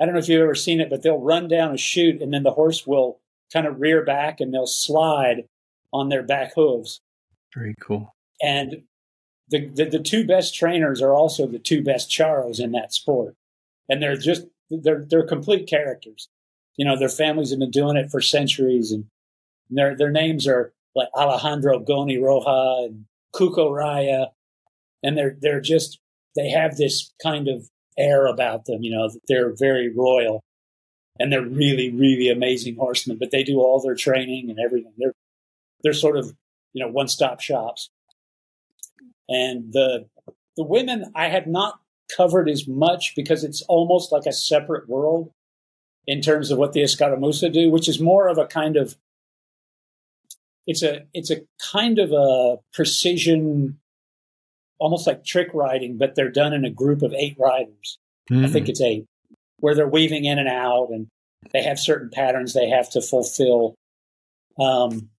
[0.00, 2.32] I don't know if you've ever seen it, but they'll run down a chute and
[2.32, 3.20] then the horse will
[3.52, 5.44] kind of rear back and they'll slide
[5.92, 7.00] on their back hooves.
[7.54, 8.14] Very cool.
[8.42, 8.82] And
[9.48, 13.34] the, the, the two best trainers are also the two best charros in that sport.
[13.88, 16.28] And they're just, they're, they're complete characters.
[16.76, 19.06] You know, their families have been doing it for centuries and
[19.68, 24.28] their, their names are like Alejandro Goni Roja and Cuco Raya.
[25.02, 25.98] And they're, they're just,
[26.36, 28.82] they have this kind of air about them.
[28.82, 30.42] You know, they're very royal
[31.18, 34.92] and they're really, really amazing horsemen, but they do all their training and everything.
[34.96, 35.14] They're,
[35.82, 36.34] they're sort of,
[36.72, 37.90] you know, one stop shops.
[39.28, 40.06] And the,
[40.56, 41.80] the women I have not
[42.16, 45.32] covered as much because it's almost like a separate world
[46.06, 48.96] in terms of what the Escaramuza do, which is more of a kind of
[50.66, 53.78] it's a it's a kind of a precision
[54.78, 57.98] almost like trick riding, but they're done in a group of eight riders.
[58.30, 58.44] Mm.
[58.44, 58.70] I think hmm.
[58.70, 59.06] it's eight,
[59.58, 61.08] where they're weaving in and out and
[61.52, 63.74] they have certain patterns they have to fulfill.
[64.58, 65.10] Um,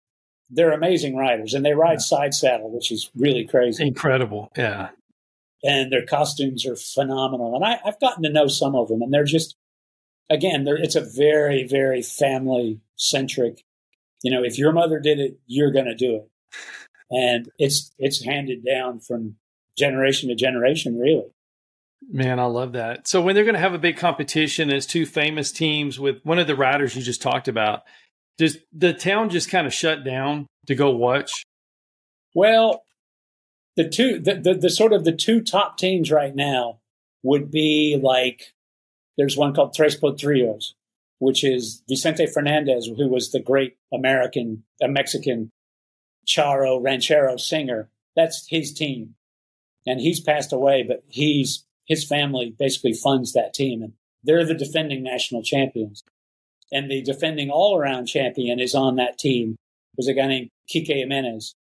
[0.51, 1.97] they're amazing riders and they ride yeah.
[1.97, 3.87] side saddle, which is really crazy.
[3.87, 4.51] Incredible.
[4.57, 4.89] Yeah.
[5.63, 7.55] And their costumes are phenomenal.
[7.55, 9.55] And I, have gotten to know some of them and they're just,
[10.29, 13.63] again, they're, it's a very, very family centric,
[14.23, 16.29] you know, if your mother did it, you're going to do it.
[17.09, 19.35] And it's, it's handed down from
[19.77, 21.31] generation to generation, really.
[22.09, 23.07] Man, I love that.
[23.07, 26.39] So when they're going to have a big competition as two famous teams with one
[26.39, 27.83] of the riders you just talked about,
[28.37, 31.43] does the town just kind of shut down to go watch?
[32.33, 32.83] Well,
[33.75, 36.79] the two the, the, the sort of the two top teams right now
[37.23, 38.53] would be like
[39.17, 40.73] there's one called Tres Potrillos,
[41.19, 45.51] which is Vicente Fernandez, who was the great American, a Mexican
[46.27, 47.89] charro ranchero singer.
[48.15, 49.15] That's his team.
[49.85, 54.53] And he's passed away, but he's, his family basically funds that team and they're the
[54.53, 56.03] defending national champions.
[56.71, 59.57] And the defending all around champion is on that team.
[59.95, 61.53] There's a guy named Kike Jimenez.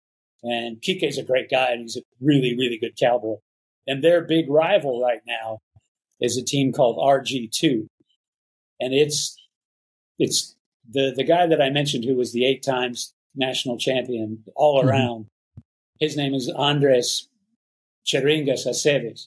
[0.42, 3.36] And Kike's a great guy and he's a really, really good cowboy.
[3.86, 5.58] And their big rival right now
[6.20, 7.86] is a team called RG2.
[8.78, 9.36] And it's,
[10.18, 10.54] it's
[10.88, 14.88] the, the guy that I mentioned who was the eight times national champion all mm-hmm.
[14.88, 15.24] around.
[15.24, 15.60] Mm-hmm.
[15.98, 17.28] His name is Andres
[18.06, 19.26] Cheringas Aceves.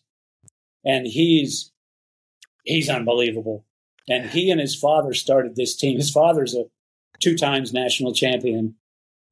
[0.86, 1.72] And he's,
[2.64, 3.66] he's unbelievable.
[4.10, 5.98] And he and his father started this team.
[5.98, 6.66] His father's a
[7.22, 8.76] two times national champion.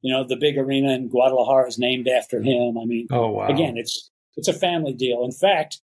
[0.00, 2.78] You know, the big arena in Guadalajara is named after him.
[2.78, 3.48] I mean, oh, wow.
[3.48, 5.24] again, it's, it's a family deal.
[5.24, 5.80] In fact,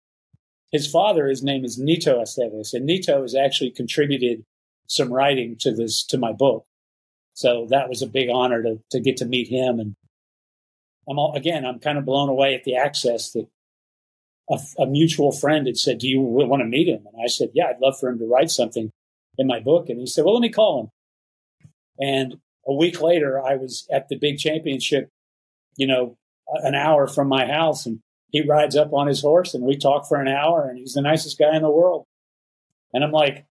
[0.73, 4.45] his father, his name is Nito Aceves, and Nito has actually contributed
[4.87, 6.67] some writing to this to my book.
[7.35, 9.79] So that was a big honor to to get to meet him.
[9.79, 9.95] And
[11.09, 13.47] I'm all, again, I'm kind of blown away at the access that
[14.51, 17.51] a, a mutual friend had said, "Do you want to meet him?" And I said,
[17.55, 18.91] "Yeah, I'd love for him to write something
[19.37, 20.91] in my book." And he said, "Well, let me call him."
[22.01, 25.09] And a week later, I was at the big championship,
[25.77, 26.17] you know,
[26.49, 30.07] an hour from my house, and he rides up on his horse and we talk
[30.07, 32.05] for an hour and he's the nicest guy in the world.
[32.93, 33.47] And I'm like,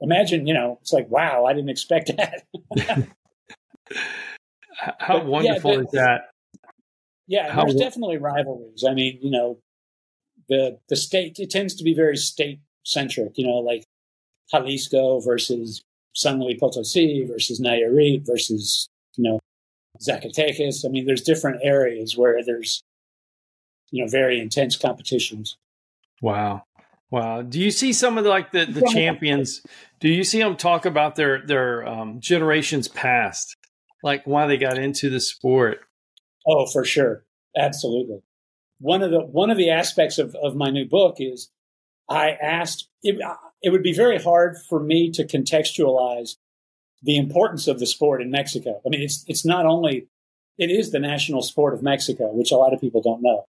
[0.00, 2.42] imagine, you know, it's like, wow, I didn't expect that.
[4.98, 6.20] How but, wonderful yeah, is that?
[7.26, 8.84] Yeah, How there's definitely rivalries.
[8.88, 9.58] I mean, you know,
[10.50, 13.84] the the state it tends to be very state centric, you know, like
[14.50, 15.80] Jalisco versus
[16.14, 19.38] San Luis Potosi versus Nayarit versus, you know,
[20.02, 20.84] Zacatecas.
[20.84, 22.82] I mean, there's different areas where there's
[23.90, 25.56] you know very intense competitions.
[26.20, 26.64] Wow.
[27.10, 27.42] Wow.
[27.42, 29.62] Do you see some of the, like the, the champions?
[29.98, 33.56] Do you see them talk about their their um, generations past,
[34.02, 35.80] like why they got into the sport?
[36.46, 37.24] Oh, for sure,
[37.56, 38.22] absolutely.
[38.80, 41.50] One of the one of the aspects of, of my new book is
[42.08, 43.20] I asked it,
[43.62, 46.36] it would be very hard for me to contextualize
[47.02, 48.80] the importance of the sport in Mexico.
[48.84, 50.08] I mean, it's it's not only
[50.58, 53.44] it is the national sport of Mexico, which a lot of people don't know.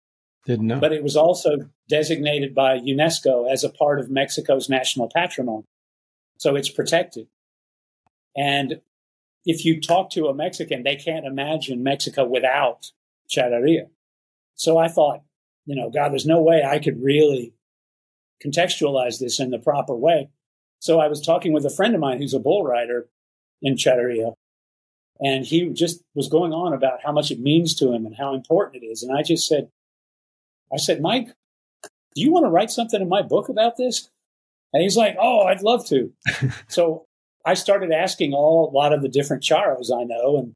[0.46, 0.80] Didn't know.
[0.80, 5.66] But it was also designated by UNESCO as a part of Mexico's national patrimony.
[6.38, 7.28] So it's protected.
[8.36, 8.82] And
[9.46, 12.92] if you talk to a Mexican, they can't imagine Mexico without
[13.30, 13.88] charreria.
[14.58, 15.22] So I thought,
[15.66, 17.54] you know, God, there's no way I could really
[18.46, 20.30] contextualize this in the proper way.
[20.80, 23.08] So I was talking with a friend of mine who's a bull rider
[23.62, 24.34] in charreria,
[25.20, 28.34] and he just was going on about how much it means to him and how
[28.34, 29.02] important it is.
[29.02, 29.70] And I just said,
[30.72, 31.30] I said, Mike,
[31.84, 34.10] do you want to write something in my book about this?
[34.74, 36.12] And he's like, Oh, I'd love to.
[36.68, 37.06] so
[37.46, 40.56] I started asking all a lot of the different charros I know, and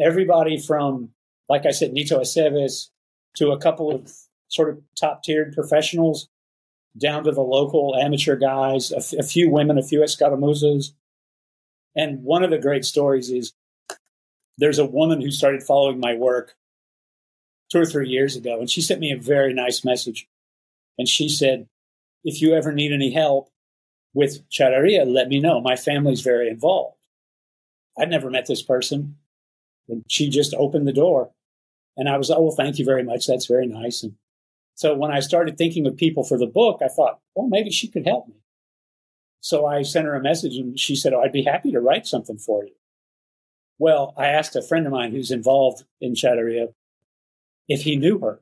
[0.00, 1.10] everybody from,
[1.48, 2.88] like I said, Nito Aceves
[3.36, 4.12] to a couple of
[4.48, 6.28] sort of top tiered professionals
[6.96, 10.92] down to the local amateur guys, a, f- a few women, a few escaramuzas.
[11.94, 13.52] And one of the great stories is
[14.58, 16.54] there's a woman who started following my work
[17.70, 20.26] two or three years ago, and she sent me a very nice message.
[20.98, 21.68] And she said,
[22.24, 23.50] if you ever need any help
[24.14, 25.60] with charreria, let me know.
[25.60, 26.96] My family's very involved.
[27.98, 29.16] I'd never met this person.
[29.88, 31.30] And she just opened the door.
[31.96, 33.26] And I was, oh, well, thank you very much.
[33.26, 34.02] That's very nice.
[34.02, 34.14] And
[34.74, 37.88] so when I started thinking of people for the book, I thought, well, maybe she
[37.88, 38.34] could help me.
[39.40, 42.06] So I sent her a message and she said, oh, I'd be happy to write
[42.06, 42.72] something for you.
[43.78, 46.72] Well, I asked a friend of mine who's involved in charreria
[47.68, 48.40] if he knew her.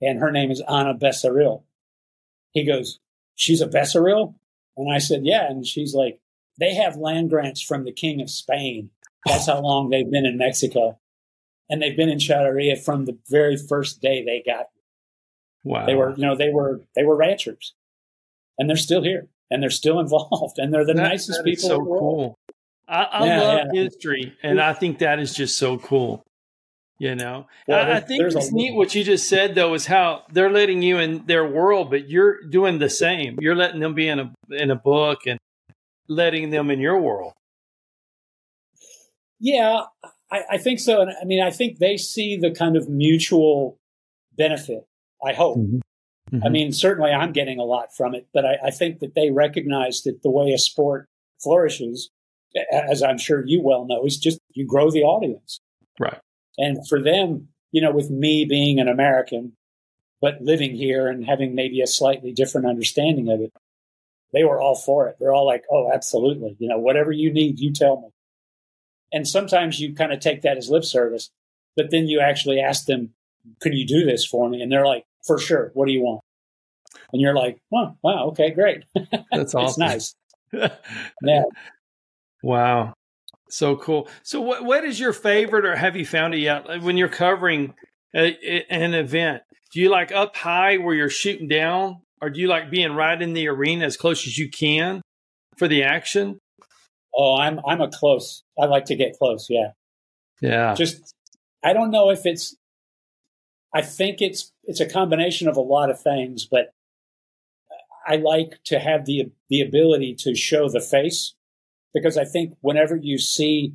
[0.00, 1.62] And her name is Anna Becerril.
[2.52, 2.98] He goes,
[3.34, 4.34] She's a Becerril?
[4.76, 5.46] And I said, Yeah.
[5.48, 6.20] And she's like,
[6.58, 8.90] They have land grants from the King of Spain.
[9.24, 10.98] That's how long they've been in Mexico.
[11.68, 14.66] And they've been in Charreria from the very first day they got.
[15.64, 15.84] Wow.
[15.86, 17.74] They were, you know, they were they were ranchers.
[18.58, 19.28] And they're still here.
[19.50, 20.58] And they're still involved.
[20.58, 21.68] And they're the that, nicest that people.
[21.68, 22.38] so cool.
[22.88, 23.82] I, I yeah, love yeah.
[23.82, 26.22] history, and I think that is just so cool.
[26.98, 30.22] You know, well, I, I think it's neat what you just said though is how
[30.32, 33.38] they're letting you in their world, but you're doing the same.
[33.40, 35.38] You're letting them be in a in a book and
[36.08, 37.34] letting them in your world.
[39.40, 39.82] Yeah,
[40.30, 41.02] I, I think so.
[41.02, 43.78] And I mean, I think they see the kind of mutual
[44.36, 44.86] benefit.
[45.24, 45.58] I hope.
[45.58, 45.78] Mm-hmm.
[46.32, 46.44] Mm-hmm.
[46.44, 49.30] I mean, certainly I'm getting a lot from it, but I, I think that they
[49.30, 51.06] recognize that the way a sport
[51.40, 52.10] flourishes,
[52.72, 55.60] as I'm sure you well know, is just you grow the audience.
[56.00, 56.18] Right.
[56.58, 59.52] And for them, you know, with me being an American,
[60.20, 63.52] but living here and having maybe a slightly different understanding of it,
[64.32, 65.16] they were all for it.
[65.20, 66.56] They're all like, oh, absolutely.
[66.58, 68.08] You know, whatever you need, you tell me.
[69.12, 71.30] And sometimes you kind of take that as lip service,
[71.76, 73.14] but then you actually ask them,
[73.60, 74.60] can you do this for me?
[74.60, 75.70] And they're like, for sure.
[75.74, 76.20] What do you want?
[77.12, 78.84] And you're like, wow, wow, okay, great.
[79.32, 79.66] That's awesome.
[79.66, 80.14] it's nice.
[81.22, 81.42] yeah.
[82.42, 82.94] Wow.
[83.48, 84.08] So cool.
[84.22, 87.74] So what what is your favorite or have you found it yet when you're covering
[88.14, 89.42] a, a, an event?
[89.72, 93.20] Do you like up high where you're shooting down or do you like being right
[93.20, 95.02] in the arena as close as you can
[95.56, 96.38] for the action?
[97.16, 98.44] Oh, I'm I'm a close.
[98.58, 99.70] I like to get close, yeah.
[100.40, 100.74] Yeah.
[100.74, 101.14] Just
[101.64, 102.56] I don't know if it's
[103.72, 106.74] I think it's it's a combination of a lot of things, but
[108.06, 111.34] I like to have the the ability to show the face
[111.92, 113.74] because I think whenever you see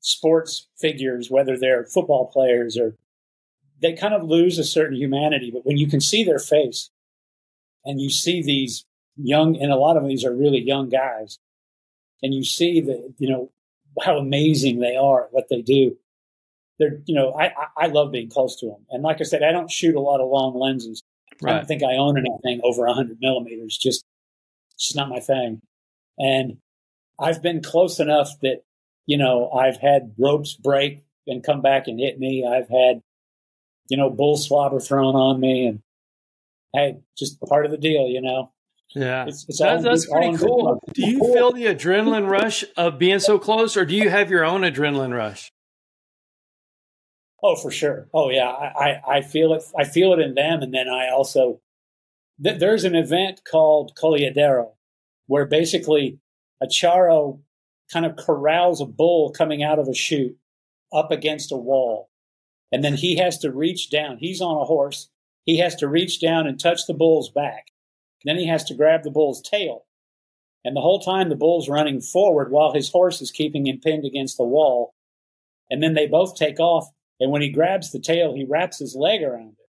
[0.00, 2.96] sports figures, whether they're football players or
[3.80, 6.90] they kind of lose a certain humanity, but when you can see their face
[7.84, 8.84] and you see these
[9.16, 11.38] young, and a lot of these are really young guys,
[12.22, 13.50] and you see that, you know,
[14.00, 15.96] how amazing they are at what they do.
[16.78, 18.86] They're, you know, I, I love being close to them.
[18.90, 21.02] And like I said, I don't shoot a lot of long lenses.
[21.40, 21.52] Right.
[21.52, 23.76] I don't think I own anything over 100 millimeters.
[23.76, 24.04] Just,
[24.74, 25.60] it's not my thing.
[26.18, 26.58] And
[27.18, 28.62] I've been close enough that,
[29.06, 32.46] you know, I've had ropes break and come back and hit me.
[32.46, 33.02] I've had,
[33.88, 35.66] you know, bull slobber thrown on me.
[35.66, 35.82] And
[36.72, 38.52] hey, just part of the deal, you know.
[38.94, 40.82] Yeah, it's, it's that's, all, that's pretty cool.
[40.92, 44.44] Do you feel the adrenaline rush of being so close, or do you have your
[44.44, 45.50] own adrenaline rush?
[47.42, 48.08] Oh, for sure.
[48.14, 48.48] Oh, yeah.
[48.48, 49.64] I, I, I feel it.
[49.76, 51.60] I feel it in them, and then I also
[52.42, 54.72] th- there's an event called Coleadero
[55.26, 56.18] where basically
[56.62, 57.40] a charro
[57.92, 60.36] kind of corrals a bull coming out of a chute
[60.92, 62.10] up against a wall,
[62.70, 64.18] and then he has to reach down.
[64.18, 65.08] He's on a horse
[65.44, 67.71] he has to reach down and touch the bull's back.
[68.24, 69.84] Then he has to grab the bull's tail.
[70.64, 74.04] And the whole time the bull's running forward while his horse is keeping him pinned
[74.04, 74.94] against the wall.
[75.70, 76.88] And then they both take off.
[77.18, 79.68] And when he grabs the tail, he wraps his leg around it.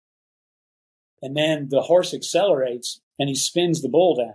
[1.20, 4.34] And then the horse accelerates and he spins the bull down.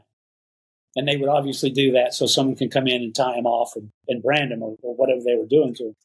[0.96, 3.76] And they would obviously do that so someone can come in and tie him off
[3.76, 5.96] and, and brand him or, or whatever they were doing to him.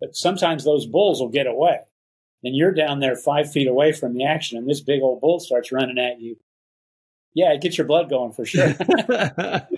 [0.00, 1.80] But sometimes those bulls will get away
[2.46, 5.40] and you're down there five feet away from the action, and this big old bull
[5.40, 6.36] starts running at you.
[7.36, 8.74] Yeah, it gets your blood going for sure.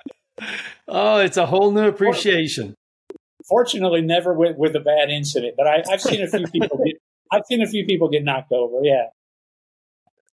[0.88, 2.76] oh, it's a whole new appreciation.
[3.48, 6.94] Fortunately, never with, with a bad incident, but I, have seen a few people get.
[7.32, 8.78] I've seen a few people get knocked over.
[8.84, 9.06] Yeah,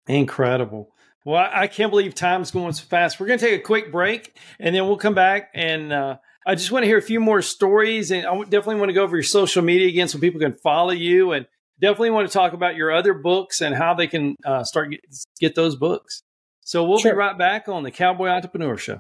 [0.08, 0.92] incredible.
[1.26, 3.20] Well, I can't believe time's going so fast.
[3.20, 5.92] We're going to take a quick break, and then we'll come back and.
[5.92, 8.94] Uh, I just want to hear a few more stories, and I definitely want to
[8.94, 11.48] go over your social media again so people can follow you and
[11.82, 15.00] definitely want to talk about your other books and how they can uh, start get,
[15.40, 16.22] get those books.
[16.66, 17.12] So we'll sure.
[17.12, 19.00] be right back on the Cowboy Entrepreneur Show.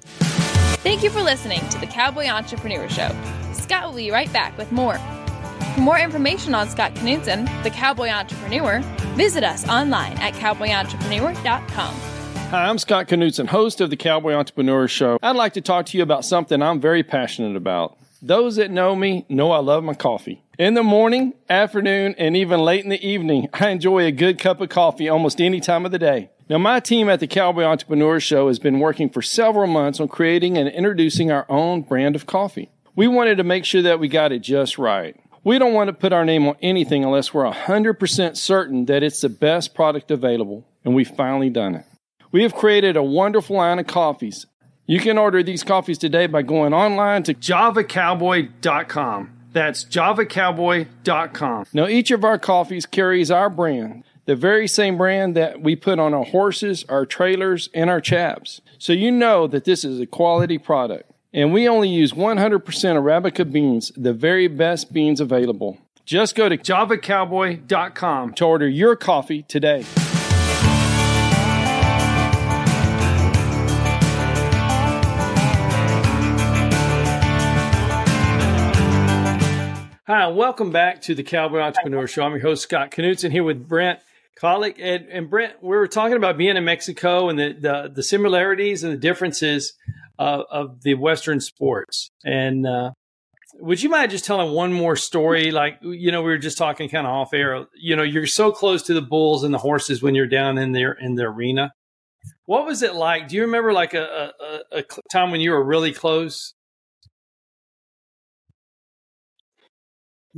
[0.00, 3.14] Thank you for listening to the Cowboy Entrepreneur Show.
[3.52, 4.98] Scott will be right back with more.
[5.74, 8.80] For more information on Scott Knudsen, the Cowboy Entrepreneur,
[9.14, 11.94] visit us online at cowboyentrepreneur.com.
[12.48, 15.18] Hi, I'm Scott Knudsen, host of the Cowboy Entrepreneur Show.
[15.22, 17.98] I'd like to talk to you about something I'm very passionate about.
[18.22, 20.42] Those that know me know I love my coffee.
[20.58, 24.62] In the morning, afternoon, and even late in the evening, I enjoy a good cup
[24.62, 26.30] of coffee almost any time of the day.
[26.48, 30.06] Now, my team at the Cowboy Entrepreneur Show has been working for several months on
[30.06, 32.70] creating and introducing our own brand of coffee.
[32.94, 35.16] We wanted to make sure that we got it just right.
[35.42, 39.20] We don't want to put our name on anything unless we're 100% certain that it's
[39.20, 41.84] the best product available, and we've finally done it.
[42.30, 44.46] We have created a wonderful line of coffees.
[44.86, 49.32] You can order these coffees today by going online to javacowboy.com.
[49.52, 51.66] That's javacowboy.com.
[51.72, 55.98] Now, each of our coffees carries our brand, the very same brand that we put
[56.00, 58.60] on our horses, our trailers, and our chaps.
[58.76, 61.10] So you know that this is a quality product.
[61.32, 65.78] And we only use 100% Arabica beans, the very best beans available.
[66.04, 69.84] Just go to javacowboy.com to order your coffee today.
[80.08, 82.22] Hi, welcome back to the Cowboy Entrepreneur Show.
[82.22, 83.98] I'm your host, Scott Knudsen, here with Brent
[84.40, 84.76] Kollock.
[84.80, 88.84] And, and Brent, we were talking about being in Mexico and the, the, the similarities
[88.84, 89.72] and the differences
[90.18, 92.10] of the Western sports.
[92.24, 92.92] And uh,
[93.58, 95.50] Would you mind just telling one more story?
[95.50, 97.66] Like, you know, we were just talking kind of off air.
[97.74, 100.72] You know, you're so close to the bulls and the horses when you're down in
[100.72, 101.72] there in the arena.
[102.44, 103.28] What was it like?
[103.28, 104.32] Do you remember like a,
[104.72, 106.54] a, a time when you were really close?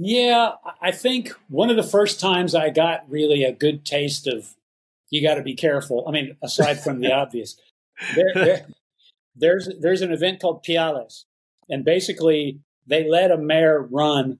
[0.00, 4.54] Yeah, I think one of the first times I got really a good taste of
[5.10, 6.04] you got to be careful.
[6.06, 7.60] I mean, aside from the obvious,
[8.14, 8.66] there, there,
[9.34, 11.24] there's there's an event called Piales,
[11.68, 14.38] and basically they let a mare run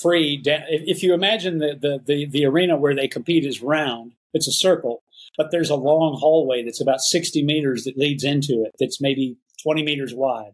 [0.00, 0.42] free.
[0.46, 4.52] If you imagine the, the, the, the arena where they compete is round, it's a
[4.52, 5.02] circle,
[5.36, 8.72] but there's a long hallway that's about 60 meters that leads into it.
[8.80, 10.52] That's maybe 20 meters wide.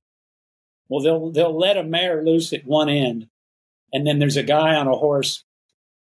[0.89, 3.29] Well, they'll they'll let a mare loose at one end,
[3.93, 5.45] and then there's a guy on a horse.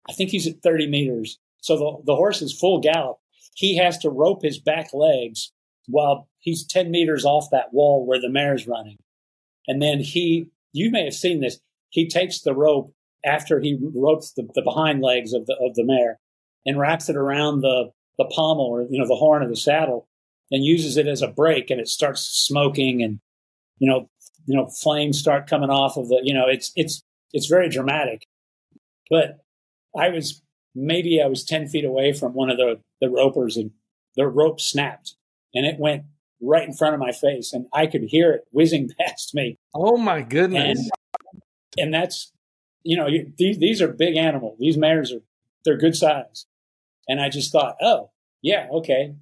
[0.08, 1.38] I think he's at 30 meters.
[1.60, 3.18] So the, the horse is full gallop.
[3.54, 5.50] He has to rope his back legs
[5.86, 8.98] while he's 10 meters off that wall where the mare's running.
[9.66, 12.92] And then he, you may have seen this, he takes the rope
[13.24, 16.20] after he ropes the, the behind legs of the, of the mare
[16.66, 20.08] and wraps it around the, the pommel or, you know, the horn of the saddle
[20.50, 23.20] and uses it as a brake and it starts smoking and,
[23.78, 24.10] you know,
[24.46, 28.26] you know, flames start coming off of the, you know, it's, it's, it's very dramatic.
[29.10, 29.44] But
[29.96, 30.42] I was,
[30.74, 33.70] maybe I was 10 feet away from one of the, the ropers and
[34.16, 35.14] the rope snapped
[35.54, 36.04] and it went
[36.44, 39.58] right in front of my face, and I could hear it whizzing past me.
[39.74, 40.78] Oh my goodness!
[40.78, 41.42] And,
[41.76, 42.32] and that's
[42.82, 44.58] you know these these are big animals.
[44.58, 45.20] These mares are
[45.64, 46.46] they're good size,
[47.08, 48.10] and I just thought, oh
[48.42, 49.14] yeah, okay.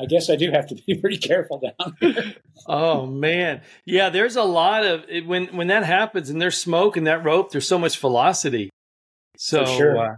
[0.00, 2.34] I guess I do have to be pretty careful down here.
[2.66, 4.10] oh man, yeah.
[4.10, 7.52] There's a lot of it, when when that happens and there's smoke and that rope.
[7.52, 8.70] There's so much velocity.
[9.36, 9.98] So sure.
[9.98, 10.16] uh,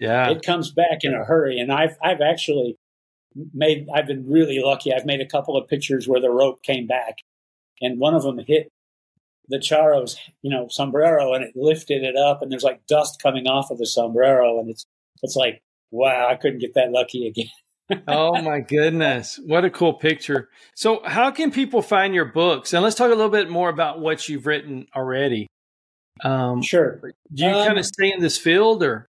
[0.00, 1.58] yeah, it comes back in a hurry.
[1.58, 2.76] And I've I've actually
[3.52, 4.92] made I've been really lucky.
[4.92, 7.16] I've made a couple of pictures where the rope came back,
[7.80, 8.70] and one of them hit
[9.48, 13.46] the charro's you know sombrero, and it lifted it up, and there's like dust coming
[13.46, 14.86] off of the sombrero, and it's
[15.22, 17.50] it's like wow, I couldn't get that lucky again.
[18.08, 19.38] Oh my goodness.
[19.44, 20.48] What a cool picture.
[20.74, 22.72] So how can people find your books?
[22.72, 25.46] And let's talk a little bit more about what you've written already.
[26.22, 27.00] Um, sure.
[27.32, 29.08] Do you um, kind of stay in this field or?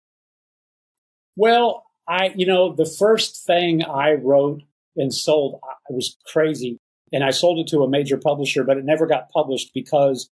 [1.36, 4.62] Well, I, you know, the first thing I wrote
[4.96, 6.78] and sold, I was crazy.
[7.12, 10.28] And I sold it to a major publisher, but it never got published because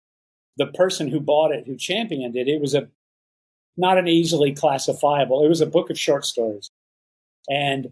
[0.57, 2.87] the person who bought it, who championed it, it was a
[3.75, 5.43] not an easily classifiable.
[5.43, 6.69] It was a book of short stories.
[7.49, 7.91] And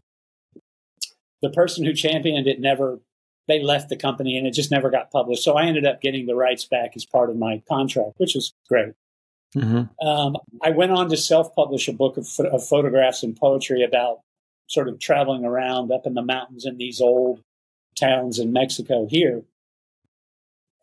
[1.42, 3.00] the person who championed it never
[3.48, 5.44] they left the company and it just never got published.
[5.44, 8.54] So I ended up getting the rights back as part of my contract, which was
[8.70, 8.94] great.
[9.56, 10.08] Mm-hmm.
[10.08, 14.22] Um, I went on to self publish a book of, of, photographs and poetry about
[14.68, 17.44] sort of traveling around up in the mountains in these old
[18.00, 19.44] towns in Mexico here.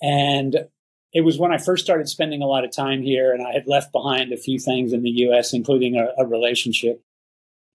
[0.02, 0.68] And
[1.14, 3.66] it was when I first started spending a lot of time here, and I had
[3.66, 7.00] left behind a few things in the US, including a, a relationship.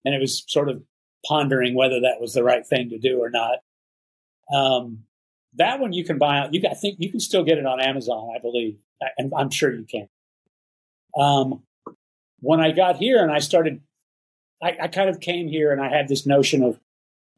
[0.04, 0.84] And it was sort of
[1.26, 3.58] pondering whether that was the right thing to do or not.
[4.52, 5.04] Um,
[5.56, 6.48] that one you can buy.
[6.50, 8.78] You, I think you can still get it on Amazon, I believe,
[9.16, 10.08] and I'm sure you can.
[11.18, 11.62] Um,
[12.40, 13.80] when I got here and I started,
[14.62, 16.78] I, I kind of came here and I had this notion of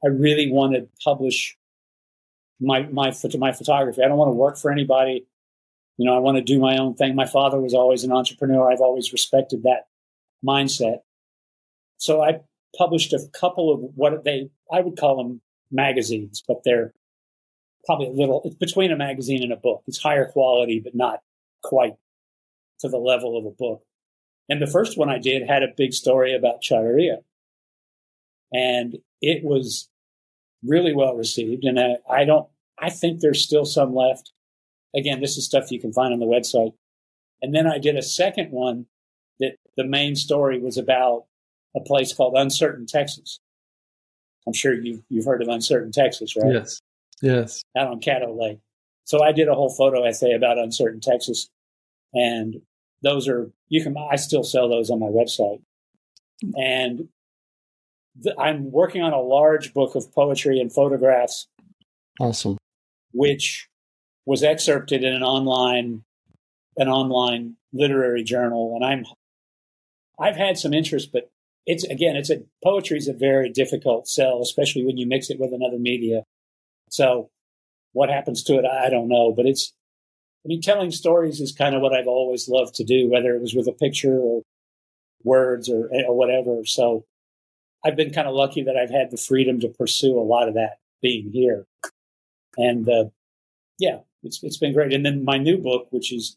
[0.05, 1.57] I really want to publish
[2.61, 4.03] my my my photography.
[4.03, 5.27] I don't want to work for anybody.
[5.99, 7.15] You know, I want to do my own thing.
[7.15, 8.71] My father was always an entrepreneur.
[8.71, 9.87] I've always respected that
[10.47, 10.99] mindset.
[11.99, 12.41] So I
[12.77, 16.93] published a couple of what they I would call them magazines, but they're
[17.85, 19.83] probably a little it's between a magazine and a book.
[19.87, 21.21] It's higher quality, but not
[21.63, 21.95] quite
[22.81, 23.83] to the level of a book.
[24.49, 27.19] And the first one I did had a big story about charreria.
[28.53, 29.89] And it was
[30.63, 31.65] really well received.
[31.65, 32.49] And I, I don't,
[32.79, 34.33] I think there's still some left.
[34.95, 36.73] Again, this is stuff you can find on the website.
[37.43, 38.87] And then I did a second one
[39.41, 41.25] that the main story was about
[41.77, 43.39] a place called Uncertain, Texas.
[44.47, 46.53] I'm sure you've, you've heard of Uncertain, Texas, right?
[46.53, 46.81] Yes.
[47.21, 47.63] Yes.
[47.77, 48.59] Out on Caddo Lake.
[49.05, 51.49] So I did a whole photo essay about Uncertain, Texas.
[52.15, 52.63] And
[53.03, 55.61] those are, you can, I still sell those on my website.
[56.55, 57.09] And
[58.23, 61.47] th- I'm working on a large book of poetry and photographs.
[62.21, 62.57] Awesome.
[63.13, 63.69] Which
[64.25, 66.05] was excerpted in an online,
[66.77, 68.75] an online literary journal.
[68.75, 69.05] And I'm,
[70.19, 71.31] I've had some interest, but
[71.67, 75.41] it's again, it's a poetry is a very difficult sell, especially when you mix it
[75.41, 76.23] with another media.
[76.91, 77.31] So
[77.93, 79.73] what happens to it, I don't know, but it's
[80.45, 83.43] I mean, telling stories is kind of what I've always loved to do, whether it
[83.43, 84.43] was with a picture or
[85.25, 86.65] words or, or whatever.
[86.65, 87.05] So
[87.85, 90.55] I've been kind of lucky that I've had the freedom to pursue a lot of
[90.55, 91.67] that being here.
[92.57, 93.07] And uh,
[93.81, 94.93] yeah, it's it's been great.
[94.93, 96.37] And then my new book, which is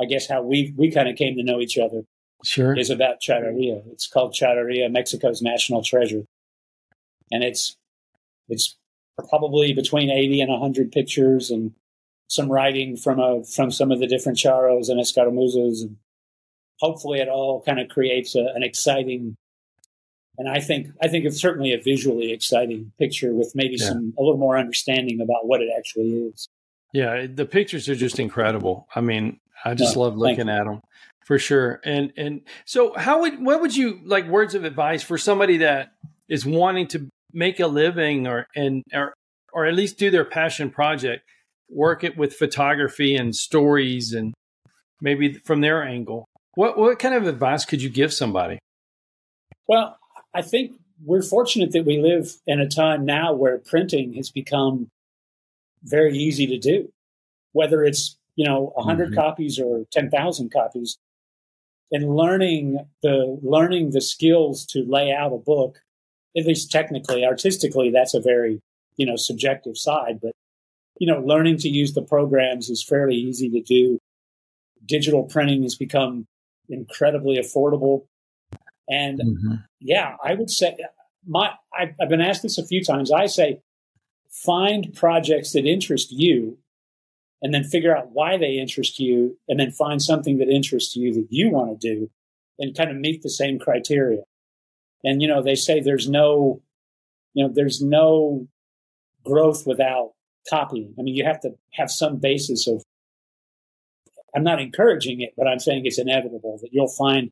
[0.00, 2.04] I guess how we we kind of came to know each other,
[2.44, 3.82] sure, is about Charreria.
[3.92, 6.24] It's called Charreria, Mexico's national treasure,
[7.30, 7.76] and it's
[8.48, 8.76] it's
[9.28, 11.72] probably between eighty and hundred pictures and
[12.28, 15.96] some writing from a from some of the different charros and escaramuzas, and
[16.78, 19.36] hopefully it all kind of creates a, an exciting
[20.38, 23.88] and I think I think it's certainly a visually exciting picture with maybe yeah.
[23.88, 26.48] some a little more understanding about what it actually is.
[26.94, 28.86] Yeah, the pictures are just incredible.
[28.94, 30.80] I mean, I just no, love looking at them
[31.28, 31.78] for sure.
[31.84, 35.92] And and so, how would what would you like words of advice for somebody that
[36.26, 39.12] is wanting to make a living or and or
[39.52, 41.22] or at least do their passion project,
[41.68, 44.32] work it with photography and stories and
[45.02, 46.24] maybe from their angle.
[46.54, 48.58] What what kind of advice could you give somebody?
[49.66, 49.98] Well,
[50.32, 50.72] I think
[51.04, 54.88] we're fortunate that we live in a time now where printing has become
[55.82, 56.90] very easy to do,
[57.52, 59.14] whether it's you know 100 mm-hmm.
[59.14, 60.96] copies or 10,000 copies.
[61.90, 65.78] And learning the learning the skills to lay out a book,
[66.36, 68.60] at least technically, artistically, that's a very
[68.96, 70.20] you know subjective side.
[70.20, 70.32] But
[70.98, 73.98] you know, learning to use the programs is fairly easy to do.
[74.84, 76.26] Digital printing has become
[76.68, 78.04] incredibly affordable.
[78.88, 79.54] And mm-hmm.
[79.80, 80.76] yeah, I would say
[81.26, 83.10] my I've, I've been asked this a few times.
[83.10, 83.60] I say
[84.30, 86.58] find projects that interest you
[87.42, 91.14] and then figure out why they interest you and then find something that interests you
[91.14, 92.10] that you want to do
[92.58, 94.22] and kind of meet the same criteria.
[95.04, 96.62] And you know, they say there's no
[97.34, 98.48] you know, there's no
[99.24, 100.12] growth without
[100.48, 100.94] copying.
[100.98, 102.82] I mean, you have to have some basis of
[104.34, 107.30] I'm not encouraging it, but I'm saying it's inevitable that you'll find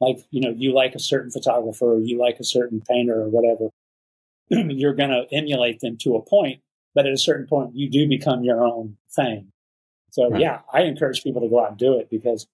[0.00, 3.28] like you know you like a certain photographer or you like a certain painter or
[3.28, 3.68] whatever
[4.70, 6.60] you're going to emulate them to a point
[6.94, 9.52] but at a certain point you do become your own thing.
[10.10, 10.40] So right.
[10.40, 12.46] yeah i encourage people to go out and do it because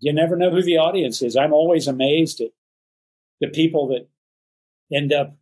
[0.00, 1.36] you never know who the audience is.
[1.36, 2.50] I'm always amazed at
[3.40, 4.08] the people that
[4.96, 5.34] end up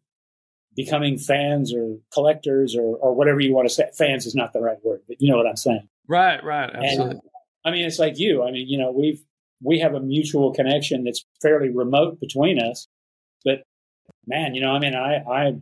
[0.75, 3.89] becoming fans or collectors or, or whatever you want to say.
[3.97, 5.89] Fans is not the right word but you know what i'm saying.
[6.09, 7.11] Right right absolutely.
[7.13, 7.21] And,
[7.65, 8.45] i mean it's like you.
[8.45, 9.23] I mean you know we've
[9.63, 12.89] we have a mutual connection that's fairly remote between us.
[13.45, 13.63] But
[14.27, 15.57] man, you know, I mean, I I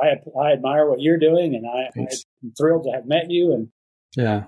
[0.00, 3.52] I, I admire what you're doing, and I, I'm thrilled to have met you.
[3.52, 3.68] And
[4.16, 4.44] yeah,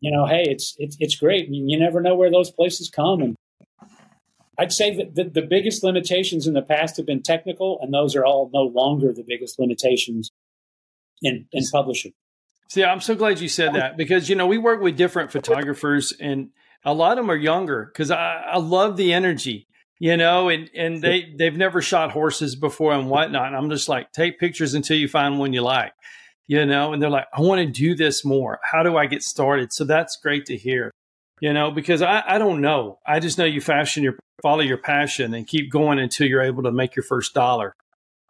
[0.00, 1.48] you know, hey, it's it's it's great.
[1.48, 3.36] You, you never know where those places come, and
[4.58, 8.14] I'd say that the, the biggest limitations in the past have been technical, and those
[8.14, 10.30] are all no longer the biggest limitations
[11.22, 12.12] in in publishing.
[12.68, 16.12] See, I'm so glad you said that because you know we work with different photographers
[16.18, 16.50] and
[16.84, 19.66] a lot of them are younger because I, I love the energy,
[20.04, 23.46] you know, and, and they, they've never shot horses before and whatnot.
[23.46, 25.94] And I'm just like, take pictures until you find one you like,
[26.46, 28.60] you know, and they're like, I want to do this more.
[28.70, 29.72] How do I get started?
[29.72, 30.90] So that's great to hear,
[31.40, 32.98] you know, because I, I don't know.
[33.06, 36.64] I just know you fashion your, follow your passion and keep going until you're able
[36.64, 37.72] to make your first dollar.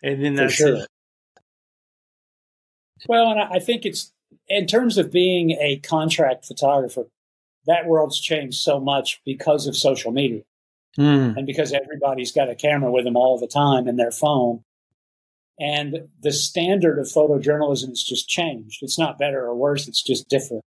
[0.01, 0.77] And then that's sure.
[0.77, 0.87] it.
[3.09, 4.13] Well, and I think it's
[4.47, 7.09] in terms of being a contract photographer,
[7.67, 10.43] that world's changed so much because of social media
[10.99, 11.37] mm.
[11.37, 14.63] and because everybody's got a camera with them all the time in their phone.
[15.59, 18.79] And the standard of photojournalism has just changed.
[18.83, 19.87] It's not better or worse.
[19.87, 20.65] It's just different.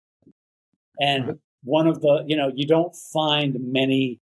[1.00, 4.20] And one of the, you know, you don't find many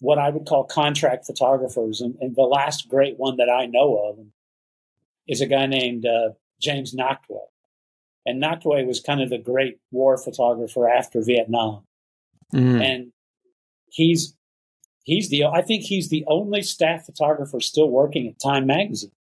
[0.00, 2.00] what I would call contract photographers.
[2.00, 4.26] And, and the last great one that I know of
[5.28, 7.46] is a guy named uh, James Nachtwey.
[8.26, 11.84] And Nachtwey was kind of the great war photographer after Vietnam.
[12.52, 12.82] Mm.
[12.82, 13.12] And
[13.90, 14.34] he's
[15.02, 19.12] he's the I think he's the only staff photographer still working at Time magazine.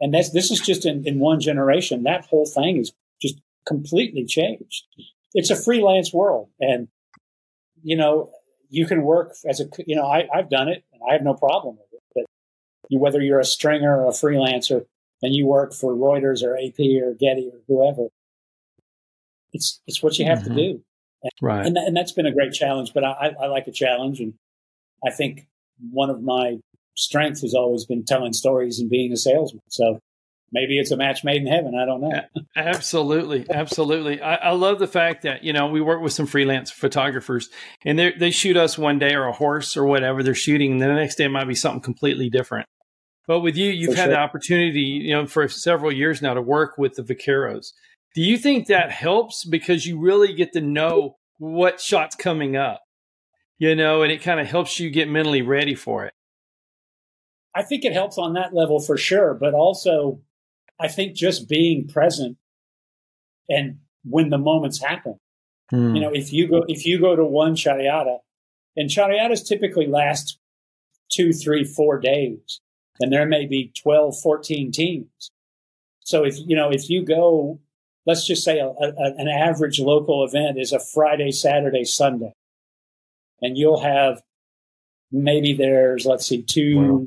[0.00, 2.04] And that's this is just in, in one generation.
[2.04, 4.84] That whole thing is just completely changed.
[5.34, 6.48] It's a freelance world.
[6.60, 6.88] And
[7.82, 8.30] you know,
[8.68, 11.34] you can work as a you know, I, I've done it and I have no
[11.34, 12.02] problem with it.
[12.14, 12.24] But
[12.88, 14.86] you, whether you're a stringer or a freelancer,
[15.22, 18.08] and you work for Reuters or AP or Getty or whoever.
[19.52, 20.56] It's it's what you have mm-hmm.
[20.56, 20.84] to do,
[21.22, 21.66] and, right?
[21.66, 22.92] And, and that's been a great challenge.
[22.94, 24.34] But I, I like a challenge, and
[25.06, 25.46] I think
[25.90, 26.58] one of my
[26.96, 29.62] strengths has always been telling stories and being a salesman.
[29.68, 29.98] So
[30.52, 31.74] maybe it's a match made in heaven.
[31.74, 32.20] I don't know.
[32.56, 34.20] absolutely, absolutely.
[34.20, 37.48] I, I, love the fact that you know we work with some freelance photographers,
[37.84, 40.80] and they they shoot us one day or a horse or whatever they're shooting, and
[40.80, 42.66] the next day it might be something completely different.
[43.26, 44.14] But with you, you've for had sure.
[44.14, 47.72] the opportunity, you know, for several years now to work with the vaqueros.
[48.14, 52.80] Do you think that helps because you really get to know what shot's coming up,
[53.60, 56.14] you know, and it kind of helps you get mentally ready for it?
[57.54, 59.34] I think it helps on that level for sure.
[59.34, 60.20] But also,
[60.80, 62.38] I think just being present
[63.48, 65.16] and when the moments happen.
[65.68, 65.94] Hmm.
[65.94, 68.18] You know, if you go if you go to one charreada,
[68.76, 70.38] and charreadas typically last
[71.12, 72.60] two, three, four days,
[72.98, 75.30] and there may be 12, 14 teams.
[76.00, 77.60] So if you know if you go,
[78.06, 82.32] let's just say a, a, an average local event is a Friday, Saturday, Sunday,
[83.42, 84.22] and you'll have
[85.12, 87.06] maybe there's let's see two, Wow.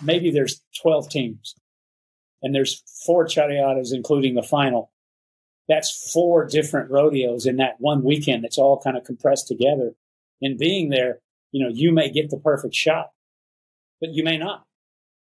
[0.00, 1.54] maybe there's 12 teams,
[2.42, 4.90] and there's four charreadas including the final
[5.66, 8.44] that's four different rodeos in that one weekend.
[8.44, 9.94] It's all kind of compressed together.
[10.42, 11.20] And being there,
[11.52, 13.12] you know, you may get the perfect shot,
[13.98, 14.64] but you may not.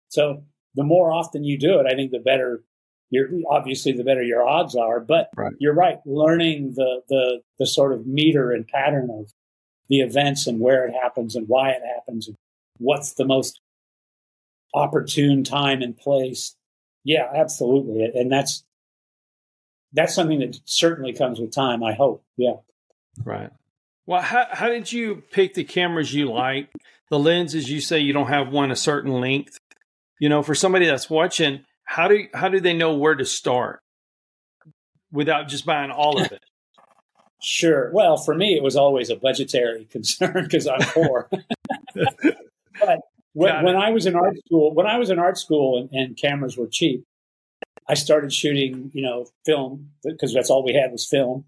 [0.08, 0.44] So
[0.76, 2.64] the more often you do it, I think the better
[3.10, 4.98] you're obviously the better your odds are.
[5.00, 5.52] But Right.
[5.58, 9.30] you're right, learning the the the sort of meter and pattern of
[9.90, 12.36] the events and where it happens and why it happens and
[12.78, 13.60] what's the most
[14.72, 16.56] opportune time and place.
[17.04, 18.04] Yeah, absolutely.
[18.04, 18.64] And that's
[19.92, 22.24] that's something that certainly comes with time, I hope.
[22.36, 22.54] Yeah.
[23.24, 23.50] Right.
[24.06, 26.70] Well, how, how did you pick the cameras you like?
[27.10, 29.58] The lenses you say you don't have one a certain length.
[30.20, 33.80] You know, for somebody that's watching, how do how do they know where to start
[35.10, 36.42] without just buying all of it?
[37.42, 37.90] Sure.
[37.92, 41.28] Well, for me, it was always a budgetary concern because I'm poor.
[41.94, 43.00] but
[43.32, 46.16] when, when I was in art school, when I was in art school and, and
[46.16, 47.04] cameras were cheap,
[47.88, 51.44] I started shooting, you know, film because that's all we had was film.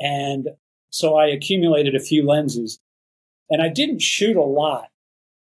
[0.00, 0.48] And
[0.90, 2.80] so I accumulated a few lenses
[3.50, 4.88] and I didn't shoot a lot,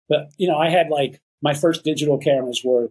[0.10, 2.90] but, you know, I had like my first digital cameras were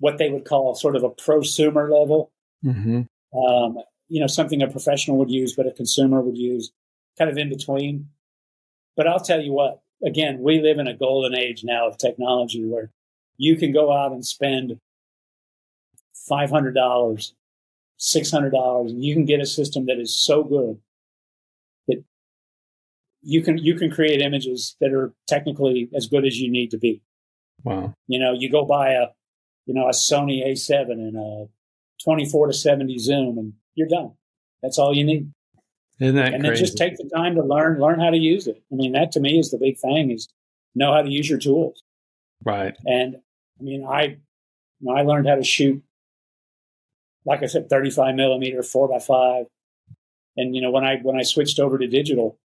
[0.00, 2.32] what they would call sort of a prosumer level
[2.64, 3.38] Mm-hmm.
[3.38, 3.78] um,
[4.10, 6.72] you know, something a professional would use, but a consumer would use,
[7.16, 8.08] kind of in between.
[8.96, 12.64] But I'll tell you what, again, we live in a golden age now of technology
[12.64, 12.90] where
[13.38, 14.78] you can go out and spend
[16.28, 17.32] $500,
[18.00, 20.80] $600, and you can get a system that is so good
[21.86, 22.04] that
[23.22, 26.78] you can, you can create images that are technically as good as you need to
[26.78, 27.00] be.
[27.62, 27.94] Wow.
[28.08, 29.06] You know, you go buy a,
[29.66, 31.46] you know, a Sony A7 and a
[32.02, 34.12] 24 to 70 zoom and you're done.
[34.62, 35.32] That's all you need.
[36.00, 38.62] Isn't that and then just take the time to learn, learn how to use it.
[38.72, 40.28] I mean, that to me is the big thing is
[40.74, 41.82] know how to use your tools.
[42.44, 42.74] right.
[42.86, 43.16] And
[43.58, 44.16] I mean, I, you
[44.80, 45.82] know, I learned how to shoot,
[47.26, 49.46] like I said, 35 millimeter, four by five.
[50.36, 52.38] And, you know, when I, when I switched over to digital,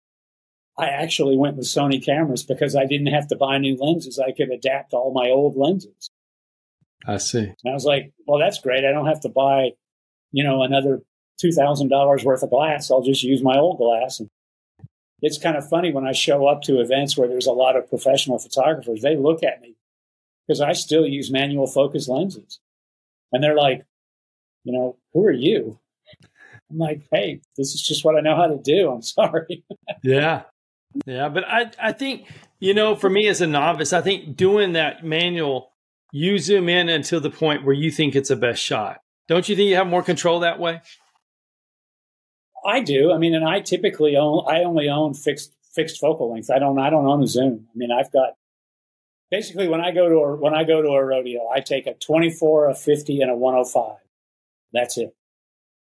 [0.78, 4.18] I actually went with Sony cameras because I didn't have to buy new lenses.
[4.18, 6.10] I could adapt all my old lenses.
[7.06, 7.40] I see.
[7.40, 8.84] And I was like, well, that's great.
[8.84, 9.72] I don't have to buy,
[10.30, 11.02] you know, another
[11.42, 12.90] $2,000 worth of glass.
[12.90, 14.20] I'll just use my old glass.
[14.20, 14.30] And
[15.20, 17.88] it's kind of funny when I show up to events where there's a lot of
[17.88, 19.76] professional photographers, they look at me
[20.46, 22.60] because I still use manual focus lenses.
[23.32, 23.84] And they're like,
[24.64, 25.78] you know, who are you?
[26.70, 28.90] I'm like, hey, this is just what I know how to do.
[28.90, 29.64] I'm sorry.
[30.02, 30.42] Yeah.
[31.06, 31.28] Yeah.
[31.28, 32.28] But I, I think,
[32.60, 35.72] you know, for me as a novice, I think doing that manual,
[36.12, 39.00] you zoom in until the point where you think it's a best shot.
[39.28, 40.82] Don't you think you have more control that way?
[42.64, 43.12] I do.
[43.12, 44.44] I mean, and I typically own.
[44.48, 46.50] I only own fixed fixed focal length.
[46.50, 46.78] I don't.
[46.78, 47.66] I don't own a zoom.
[47.74, 48.34] I mean, I've got
[49.30, 51.94] basically when I go to a when I go to a rodeo, I take a
[51.94, 53.96] 24, a 50, and a 105.
[54.72, 55.14] That's it.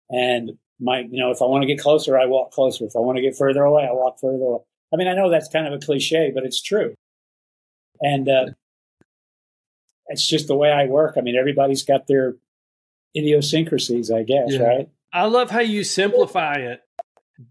[0.10, 2.86] And my, you know, if I want to get closer, I walk closer.
[2.86, 4.60] If I want to get further away, I walk further away.
[4.94, 6.94] I mean, I know that's kind of a cliche, but it's true.
[8.02, 8.46] And uh,
[10.08, 11.16] it's just the way I work.
[11.18, 12.36] I mean, everybody's got their
[13.16, 14.64] idiosyncrasies, I guess, Yeah.
[14.64, 14.90] right?
[15.14, 16.82] I love how you simplify it.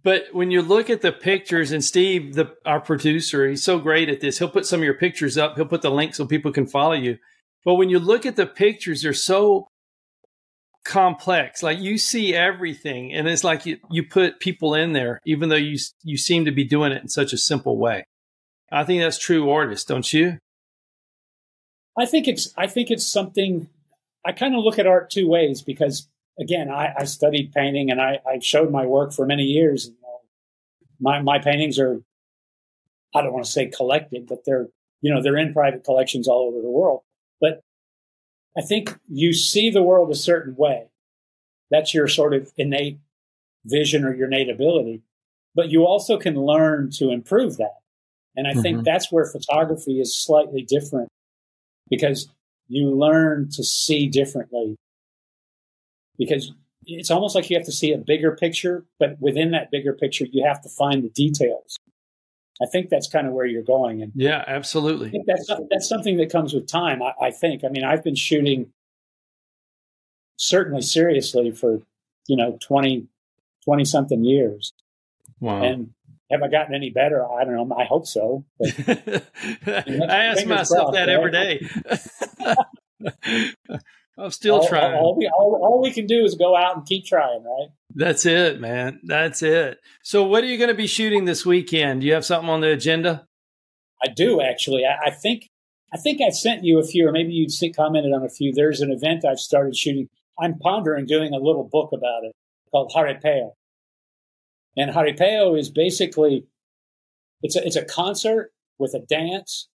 [0.02, 4.08] But when you look at the pictures, and Steve, the our producer, he's so great
[4.08, 4.38] at this.
[4.38, 5.56] He'll put some of your pictures up.
[5.56, 7.18] He'll put the link so people can follow you.
[7.64, 9.66] But when you look at the pictures, they're so
[10.84, 11.62] complex.
[11.62, 15.56] Like you see everything, and it's like you, you put people in there, even though
[15.56, 18.04] you you seem to be doing it in such a simple way.
[18.70, 20.38] I think that's true artist, don't you?
[21.98, 23.68] I think it's I think it's something
[24.24, 26.08] I kind of look at art two ways because
[26.38, 29.86] again I, I studied painting and I, I showed my work for many years.
[29.86, 30.18] And, uh,
[31.00, 32.02] my my paintings are
[33.14, 34.68] I don't want to say collected, but they're
[35.00, 37.00] you know they're in private collections all over the world.
[37.40, 37.60] But
[38.56, 40.88] I think you see the world a certain way.
[41.70, 42.98] That's your sort of innate
[43.64, 45.02] vision or your innate ability.
[45.54, 47.78] But you also can learn to improve that.
[48.36, 48.84] And I think Mhm.
[48.84, 51.08] that's where photography is slightly different
[51.90, 52.28] because
[52.68, 54.76] you learn to see differently.
[56.18, 56.52] Because
[56.86, 60.26] it's almost like you have to see a bigger picture, but within that bigger picture,
[60.30, 61.78] you have to find the details.
[62.60, 64.02] I think that's kind of where you're going.
[64.02, 65.12] And Yeah, absolutely.
[65.26, 67.64] that's, that's something that comes with time, I, I think.
[67.64, 68.72] I mean, I've been shooting
[70.36, 71.80] certainly seriously for,
[72.28, 73.06] you know, 20,
[73.64, 74.72] 20 something years.
[75.40, 75.62] Wow.
[75.62, 75.90] And
[76.30, 77.26] have I gotten any better?
[77.26, 77.76] I don't know.
[77.76, 78.44] I hope so.
[78.64, 79.22] I
[79.66, 81.08] ask myself that right?
[81.08, 81.66] every day.
[84.18, 84.94] I'm still all, trying.
[84.94, 87.68] All we, all, all we can do is go out and keep trying, right?
[87.94, 89.00] That's it, man.
[89.02, 89.78] That's it.
[90.02, 92.02] So, what are you going to be shooting this weekend?
[92.02, 93.26] Do you have something on the agenda?
[94.04, 94.84] I do actually.
[94.84, 95.48] I, I think
[95.92, 98.52] I think I sent you a few, or maybe you commented on a few.
[98.52, 100.08] There's an event I've started shooting.
[100.40, 102.34] I'm pondering doing a little book about it
[102.70, 103.52] called Jaripeo.
[104.76, 106.46] And Jaripeo is basically
[107.42, 109.68] it's a, it's a concert with a dance,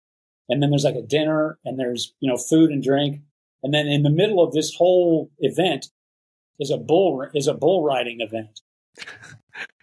[0.48, 3.20] and then there's like a dinner, and there's you know food and drink,
[3.64, 5.88] and then in the middle of this whole event
[6.60, 8.60] is a bull is a bull riding event.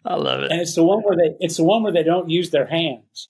[0.05, 2.29] I love it, and it's the one where they it's the one where they don't
[2.29, 3.27] use their hands.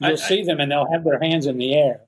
[0.00, 2.00] You'll I, see them, and they'll have their hands in the air,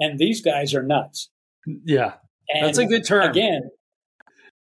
[0.00, 1.30] and these guys are nuts.
[1.66, 2.14] Yeah,
[2.48, 3.30] and that's a good term.
[3.30, 3.70] Again,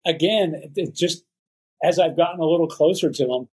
[0.04, 1.22] again, it just
[1.84, 3.48] as I've gotten a little closer to them,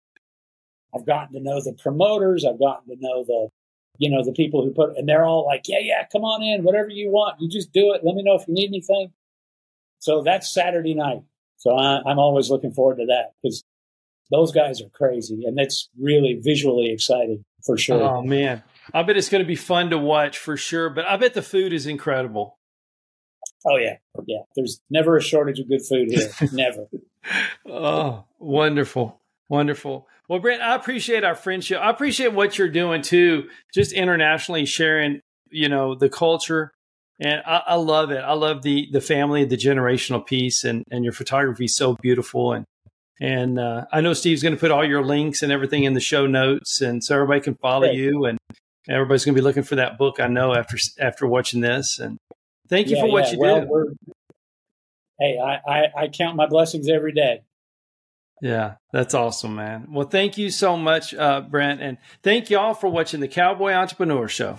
[0.94, 2.44] I've gotten to know the promoters.
[2.44, 3.48] I've gotten to know the,
[3.98, 6.64] you know, the people who put, and they're all like, yeah, yeah, come on in,
[6.64, 7.40] whatever you want.
[7.40, 8.02] You just do it.
[8.04, 9.12] Let me know if you need anything.
[9.98, 11.22] So that's Saturday night.
[11.56, 13.64] So I, am always looking forward to that because
[14.30, 18.02] those guys are crazy and it's really visually exciting for sure.
[18.02, 18.62] Oh man.
[18.94, 21.42] I bet it's going to be fun to watch for sure, but I bet the
[21.42, 22.58] food is incredible.
[23.66, 23.96] Oh yeah,
[24.26, 24.42] yeah.
[24.54, 26.30] There's never a shortage of good food here.
[26.52, 26.86] never.
[27.66, 30.06] Oh, wonderful, wonderful.
[30.28, 31.80] Well, Brent, I appreciate our friendship.
[31.80, 35.20] I appreciate what you're doing too, just internationally sharing,
[35.50, 36.72] you know, the culture.
[37.20, 38.18] And I, I love it.
[38.18, 42.52] I love the the family, the generational piece, and and your photography is so beautiful.
[42.52, 42.64] And
[43.20, 46.00] and uh, I know Steve's going to put all your links and everything in the
[46.00, 47.98] show notes, and so everybody can follow Great.
[47.98, 48.26] you.
[48.26, 48.38] And
[48.88, 50.20] everybody's going to be looking for that book.
[50.20, 51.98] I know after after watching this.
[51.98, 52.18] And
[52.68, 53.32] Thank you yeah, for what yeah.
[53.32, 53.96] you well, do.
[55.18, 57.40] Hey, I, I, I count my blessings every day.
[58.40, 59.88] Yeah, that's awesome, man.
[59.90, 63.72] Well, thank you so much, uh, Brent, and thank you all for watching the Cowboy
[63.72, 64.56] Entrepreneur Show.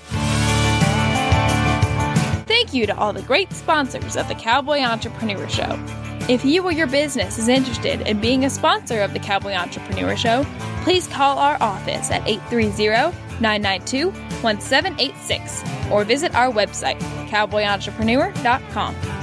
[2.46, 5.80] Thank you to all the great sponsors of the Cowboy Entrepreneur Show.
[6.28, 10.16] If you or your business is interested in being a sponsor of the Cowboy Entrepreneur
[10.16, 10.46] Show,
[10.84, 14.12] please call our office at 830 992
[14.44, 17.00] 1786 or visit our website,
[17.30, 19.19] cowboyentrepreneur.com.